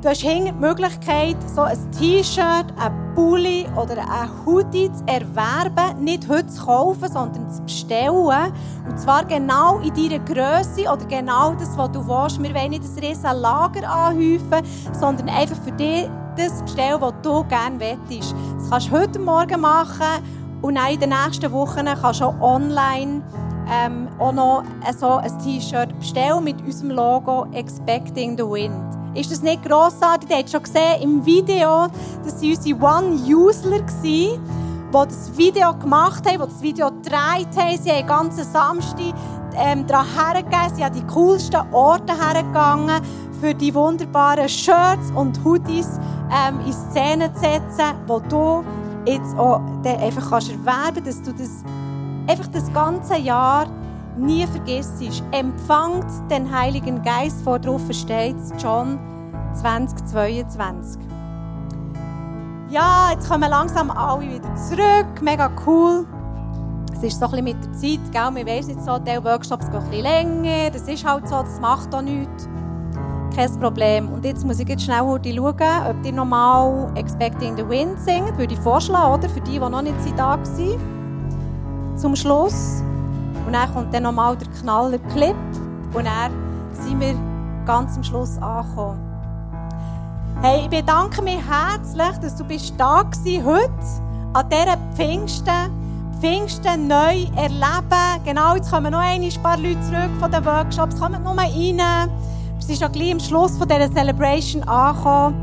Du 0.00 0.08
hast 0.08 0.22
hinten 0.22 0.46
die 0.46 0.52
Möglichkeit, 0.52 1.36
so 1.54 1.60
ein 1.60 1.78
T-Shirt, 1.92 2.66
ein 2.76 3.14
Pulli 3.14 3.66
oder 3.76 3.98
ein 3.98 4.30
Hoodie 4.44 4.90
zu 4.90 5.04
erwerben. 5.06 6.02
Nicht 6.02 6.28
heute 6.28 6.48
zu 6.48 6.64
kaufen, 6.64 7.12
sondern 7.12 7.50
zu 7.50 7.62
bestellen. 7.62 8.52
Und 8.88 8.98
zwar 8.98 9.24
genau 9.26 9.78
in 9.78 9.94
deiner 9.94 10.24
Größe 10.24 10.90
oder 10.90 11.04
genau 11.04 11.54
das, 11.54 11.76
was 11.76 11.92
du 11.92 12.04
willst. 12.08 12.42
Wir 12.42 12.54
wollen 12.54 12.70
nicht 12.70 12.82
ein 12.82 13.04
riesen 13.04 13.40
Lager 13.40 13.88
anhäufen, 13.88 14.66
sondern 14.98 15.28
einfach 15.28 15.56
für 15.62 15.72
dich 15.72 16.08
das 16.36 16.62
bestellen, 16.62 17.00
was 17.00 17.12
du 17.22 17.44
gerne 17.44 17.76
möchtest. 17.76 18.34
Das 18.56 18.70
kannst 18.70 18.88
du 18.88 18.92
heute 18.92 19.18
Morgen 19.18 19.60
machen 19.60 20.41
und 20.62 20.76
dann 20.76 20.92
in 20.92 21.00
den 21.00 21.10
nächsten 21.10 21.50
Wochen 21.52 21.84
kannst 21.84 22.20
du 22.20 22.24
auch 22.24 22.40
online 22.40 23.22
ähm, 23.70 24.08
auch 24.18 24.32
noch 24.32 24.64
so 24.96 25.16
ein 25.16 25.38
T-Shirt 25.40 25.98
bestellen 25.98 26.44
mit 26.44 26.60
unserem 26.62 26.90
Logo 26.90 27.46
Expecting 27.52 28.36
the 28.36 28.44
Wind. 28.44 28.74
Ist 29.14 29.30
das 29.30 29.42
nicht 29.42 29.62
grossartig? 29.64 30.30
Ihr 30.30 30.38
habt 30.38 30.50
schon 30.50 30.62
gesehen 30.62 31.02
im 31.02 31.26
Video, 31.26 31.88
dass 32.24 32.40
sie 32.40 32.54
unsere 32.54 32.78
One-User 32.80 33.70
waren, 33.70 33.86
die 34.02 34.38
das 34.92 35.36
Video 35.36 35.74
gemacht 35.74 36.26
haben, 36.26 36.38
die 36.38 36.52
das 36.52 36.62
Video 36.62 36.86
gedreht 36.90 37.48
haben. 37.56 37.78
Sie 37.78 37.90
haben 37.90 38.06
ganzen 38.06 38.44
Samstag 38.44 39.14
ähm, 39.56 39.86
daran 39.86 40.06
hergegeben. 40.14 40.74
Sie 40.74 40.82
sind 40.82 40.96
die 40.96 41.06
coolsten 41.12 41.60
Orte 41.72 42.12
hergegangen, 42.14 43.02
für 43.40 43.54
die 43.54 43.74
wunderbaren 43.74 44.48
Shirts 44.48 45.10
und 45.16 45.44
Hoodies 45.44 45.98
ähm, 46.30 46.60
in 46.64 46.72
Szene 46.72 47.32
zu 47.34 47.40
setzen, 47.40 47.96
wo 48.06 48.20
du 48.20 48.64
jetzt 49.06 49.36
auch 49.36 49.60
einfach 49.84 50.30
kannst 50.30 50.50
erwerben 50.50 51.02
kannst, 51.04 51.06
dass 51.06 51.22
du 51.22 51.32
das 51.32 51.64
einfach 52.28 52.46
das 52.48 52.72
ganze 52.72 53.16
Jahr 53.16 53.66
nie 54.16 54.46
vergisst. 54.46 55.02
Empfangt 55.32 56.06
den 56.30 56.50
Heiligen 56.50 57.02
Geist, 57.02 57.42
vor 57.42 57.58
drauf 57.58 57.82
steht 57.90 58.36
John 58.58 58.98
2022. 59.54 61.02
Ja, 62.70 63.10
jetzt 63.12 63.28
kommen 63.28 63.50
langsam 63.50 63.90
alle 63.90 64.22
wieder 64.22 64.54
zurück. 64.56 65.20
Mega 65.20 65.50
cool. 65.66 66.06
Es 66.94 67.02
ist 67.02 67.18
so 67.18 67.26
ein 67.26 67.30
bisschen 67.32 67.44
mit 67.44 67.64
der 67.64 67.72
Zeit, 67.72 68.12
gell? 68.12 68.46
Wir 68.46 68.46
wissen 68.46 68.70
jetzt 68.70 68.86
so, 68.86 68.98
die 68.98 69.24
Workshops 69.24 69.70
gehen 69.70 69.80
ein 69.80 69.90
bisschen 69.90 70.02
länger. 70.04 70.70
Das 70.70 70.82
ist 70.82 71.04
halt 71.06 71.28
so, 71.28 71.42
das 71.42 71.60
macht 71.60 71.94
auch 71.94 72.00
nichts. 72.00 72.48
Kein 73.34 73.60
Problem. 73.60 74.08
Und 74.10 74.24
jetzt 74.24 74.44
muss 74.44 74.58
ich 74.60 74.68
jetzt 74.68 74.84
schnell 74.84 74.98
schauen, 74.98 75.86
ob 75.88 76.02
die 76.02 76.12
nochmal 76.12 76.92
Expecting 76.96 77.56
the 77.56 77.66
Wind 77.66 77.98
singen. 78.00 78.36
Würde 78.36 78.52
ich 78.52 78.60
vorschlagen, 78.60 79.14
oder? 79.14 79.28
Für 79.28 79.40
die, 79.40 79.52
die 79.52 79.58
noch 79.58 79.82
nicht 79.82 79.96
da 80.16 80.38
waren 80.38 81.96
zum 81.96 82.14
Schluss. 82.14 82.82
Und 83.46 83.54
dann 83.54 83.72
kommt 83.72 83.94
dann 83.94 84.02
nochmal 84.02 84.36
der 84.36 84.48
Knaller 84.60 84.98
Clip. 85.14 85.36
Und 85.94 86.04
dann 86.04 86.32
sind 86.72 87.00
wir 87.00 87.14
ganz 87.64 87.96
am 87.96 88.04
Schluss 88.04 88.36
angekommen. 88.38 89.00
Hey, 90.42 90.62
ich 90.62 90.68
bedanke 90.68 91.22
mich 91.22 91.40
herzlich, 91.48 92.18
dass 92.20 92.36
du 92.36 92.44
bist 92.44 92.74
da 92.76 93.02
bist 93.04 93.44
heute 93.44 93.70
an 94.34 94.48
dieser 94.50 94.76
Pfingsten. 94.94 95.82
Pfingsten 96.20 96.86
neu 96.86 97.26
erleben. 97.36 98.24
Genau, 98.24 98.56
jetzt 98.56 98.70
kommen 98.70 98.92
noch 98.92 99.00
ein 99.00 99.28
paar 99.42 99.56
Leute 99.56 99.80
zurück 99.80 100.10
von 100.20 100.30
den 100.30 100.44
Workshops. 100.44 101.00
Kommen 101.00 101.22
noch 101.22 101.34
mal 101.34 101.46
rein. 101.46 102.10
Wir 102.62 102.76
sind 102.76 102.84
schon 102.84 102.92
gleich 102.92 103.12
am 103.12 103.18
Schluss 103.18 103.58
von 103.58 103.66
dieser 103.66 103.92
Celebration 103.92 104.62
angekommen. 104.62 105.34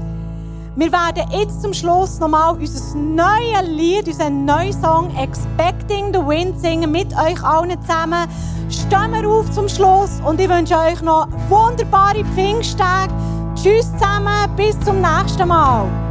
Wir 0.78 0.90
werden 0.90 1.30
jetzt 1.32 1.62
zum 1.62 1.74
Schluss 1.74 2.18
nochmal 2.18 2.56
unser 2.56 2.98
neues 2.98 3.68
Lied, 3.68 4.08
unseren 4.08 4.46
neuen 4.46 4.72
Song 4.72 5.14
Expecting 5.18 6.14
the 6.14 6.20
Wind 6.20 6.58
singen 6.62 6.94
mit 6.94 7.12
euch 7.14 7.44
allen 7.44 7.78
zusammen. 7.82 8.26
Stehen 8.70 9.12
wir 9.12 9.30
auf 9.30 9.52
zum 9.52 9.68
Schluss 9.68 10.22
und 10.26 10.40
ich 10.40 10.48
wünsche 10.48 10.78
euch 10.78 11.02
noch 11.02 11.28
wunderbare 11.50 12.24
Pfingsttage. 12.36 13.14
Tschüss 13.54 13.92
zusammen, 13.92 14.50
bis 14.56 14.80
zum 14.80 15.02
nächsten 15.02 15.46
Mal. 15.46 16.09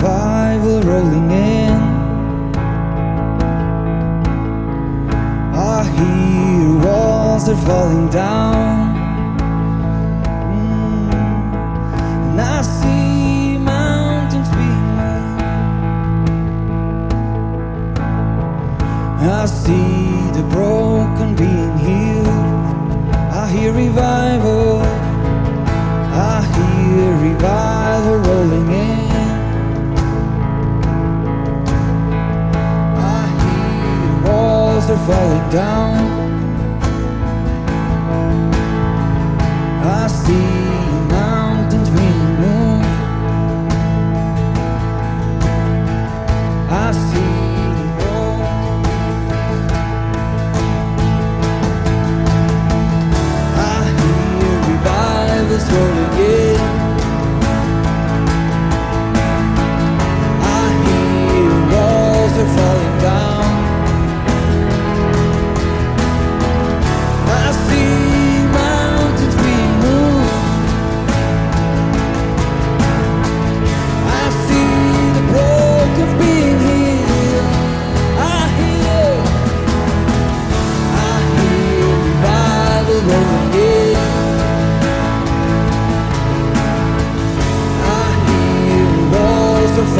Revival 0.00 0.80
rolling 0.80 1.30
in. 1.30 1.72
I 5.54 5.84
hear 5.96 6.78
walls 6.86 7.48
are 7.50 7.56
falling 7.66 8.08
down. 8.08 8.79
Falling 35.10 35.50
down. 35.50 36.09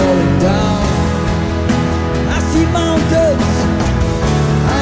Falling 0.00 0.38
down. 0.48 0.80
I 2.36 2.38
see 2.50 2.66
mountains. 2.80 3.52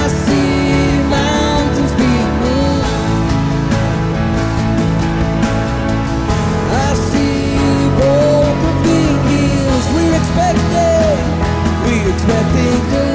I 0.00 0.04
see 0.24 1.02
mountains 1.18 1.92
being 2.02 2.32
moved. 2.42 3.32
I 6.86 6.90
see 7.08 7.50
broken 7.98 8.74
being 8.86 9.20
healed. 9.30 9.86
We 9.96 10.04
expect 10.20 10.68
it. 10.92 11.18
We 11.84 11.94
expecting 12.12 13.07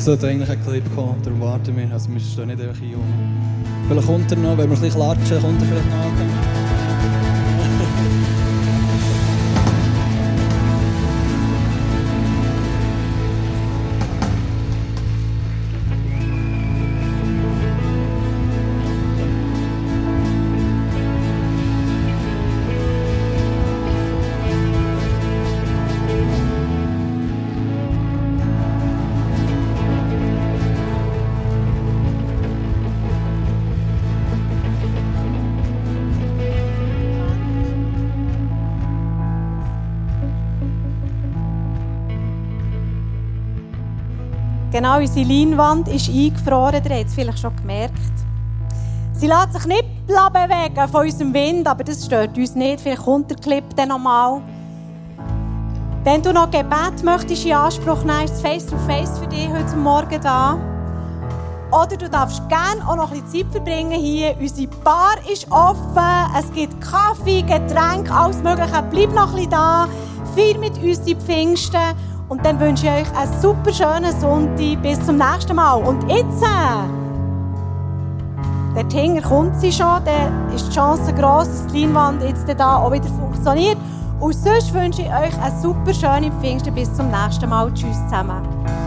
Es 0.00 0.06
sollte 0.06 0.28
eigentlich 0.28 0.48
ein 0.48 0.64
Clip 0.64 0.94
kommen, 0.94 1.20
darum 1.22 1.42
warten 1.42 1.76
wir. 1.76 1.92
Also 1.92 2.10
wir 2.10 2.20
stehen 2.20 2.46
nicht 2.46 2.58
einfach 2.58 2.80
hier. 2.80 2.96
Vielleicht 3.86 4.06
kommt 4.06 4.32
er 4.32 4.38
noch, 4.38 4.56
wenn 4.56 4.70
wir 4.70 4.76
ein 4.78 4.80
bisschen 4.80 4.94
klatschen, 4.94 5.42
kommt 5.42 5.60
er 5.60 5.68
vielleicht 5.68 5.90
noch. 5.90 6.49
Genau, 45.00 45.08
unsere 45.08 45.26
Leinwand 45.26 45.88
ist 45.88 46.08
eingefroren, 46.10 46.82
ihr 46.84 46.98
habt 46.98 47.06
es 47.06 47.14
vielleicht 47.14 47.38
schon 47.38 47.56
gemerkt. 47.56 47.94
Sie 49.14 49.26
lässt 49.26 49.54
sich 49.54 49.66
nicht 49.66 49.84
bewegen 50.06 50.88
von 50.88 51.06
unserem 51.06 51.32
Wind, 51.32 51.66
aber 51.66 51.84
das 51.84 52.04
stört 52.04 52.36
uns 52.36 52.54
nicht. 52.54 52.80
Vielleicht 52.80 53.02
kommt 53.02 53.30
der 53.30 53.38
Clip 53.38 53.64
dann 53.76 53.88
nochmal. 53.88 54.42
Wenn 56.04 56.22
du 56.22 56.32
noch 56.32 56.50
Gebet 56.50 57.02
möchtest 57.02 57.46
in 57.46 57.52
Anspruch 57.52 58.04
nehmen, 58.04 58.24
ist 58.24 58.42
Face-to-Face 58.42 59.18
für 59.18 59.26
dich 59.26 59.48
heute 59.48 59.76
Morgen 59.76 60.20
da. 60.20 60.58
Oder 61.70 61.96
du 61.96 62.08
darfst 62.08 62.46
gerne 62.48 62.86
auch 62.86 62.96
noch 62.96 63.12
ein 63.12 63.22
bisschen 63.22 63.44
Zeit 63.44 63.52
verbringen 63.52 63.98
hier. 63.98 64.36
Unsere 64.38 64.68
Bar 64.84 65.16
ist 65.32 65.50
offen, 65.50 66.36
es 66.38 66.52
gibt 66.52 66.78
Kaffee, 66.80 67.42
Getränke, 67.42 68.12
alles 68.12 68.42
Mögliche. 68.42 68.82
Bleib 68.90 69.14
noch 69.14 69.30
ein 69.30 69.36
bisschen 69.36 69.50
da, 69.50 69.88
feier 70.34 70.58
mit 70.58 70.82
uns 70.82 71.00
die 71.02 71.14
Pfingsten 71.14 71.94
und 72.30 72.46
dann 72.46 72.58
wünsche 72.60 72.86
ich 72.86 72.92
euch 72.92 73.16
einen 73.16 73.40
super 73.42 73.72
schönen 73.72 74.18
Sonntag. 74.18 74.82
Bis 74.82 75.04
zum 75.04 75.18
nächsten 75.18 75.54
Mal. 75.54 75.74
Und 75.74 76.08
jetzt, 76.08 76.42
äh, 76.42 76.86
der 78.74 78.88
Tinger 78.88 79.20
kommt 79.20 79.60
sie 79.60 79.72
schon, 79.72 80.00
dann 80.04 80.54
ist 80.54 80.68
die 80.68 80.74
Chance 80.74 81.12
groß, 81.12 81.48
dass 81.48 81.66
die 81.66 81.84
Leinwand 81.84 82.22
jetzt 82.22 82.46
da 82.56 82.76
auch 82.76 82.92
wieder 82.92 83.08
funktioniert. 83.08 83.76
Und 84.20 84.34
sonst 84.34 84.72
wünsche 84.72 85.02
ich 85.02 85.08
euch 85.08 85.42
einen 85.42 85.60
super 85.60 85.92
schönen 85.92 86.32
Pfingsten. 86.40 86.72
Bis 86.72 86.94
zum 86.94 87.10
nächsten 87.10 87.48
Mal. 87.48 87.72
Tschüss 87.74 87.96
zusammen. 88.04 88.79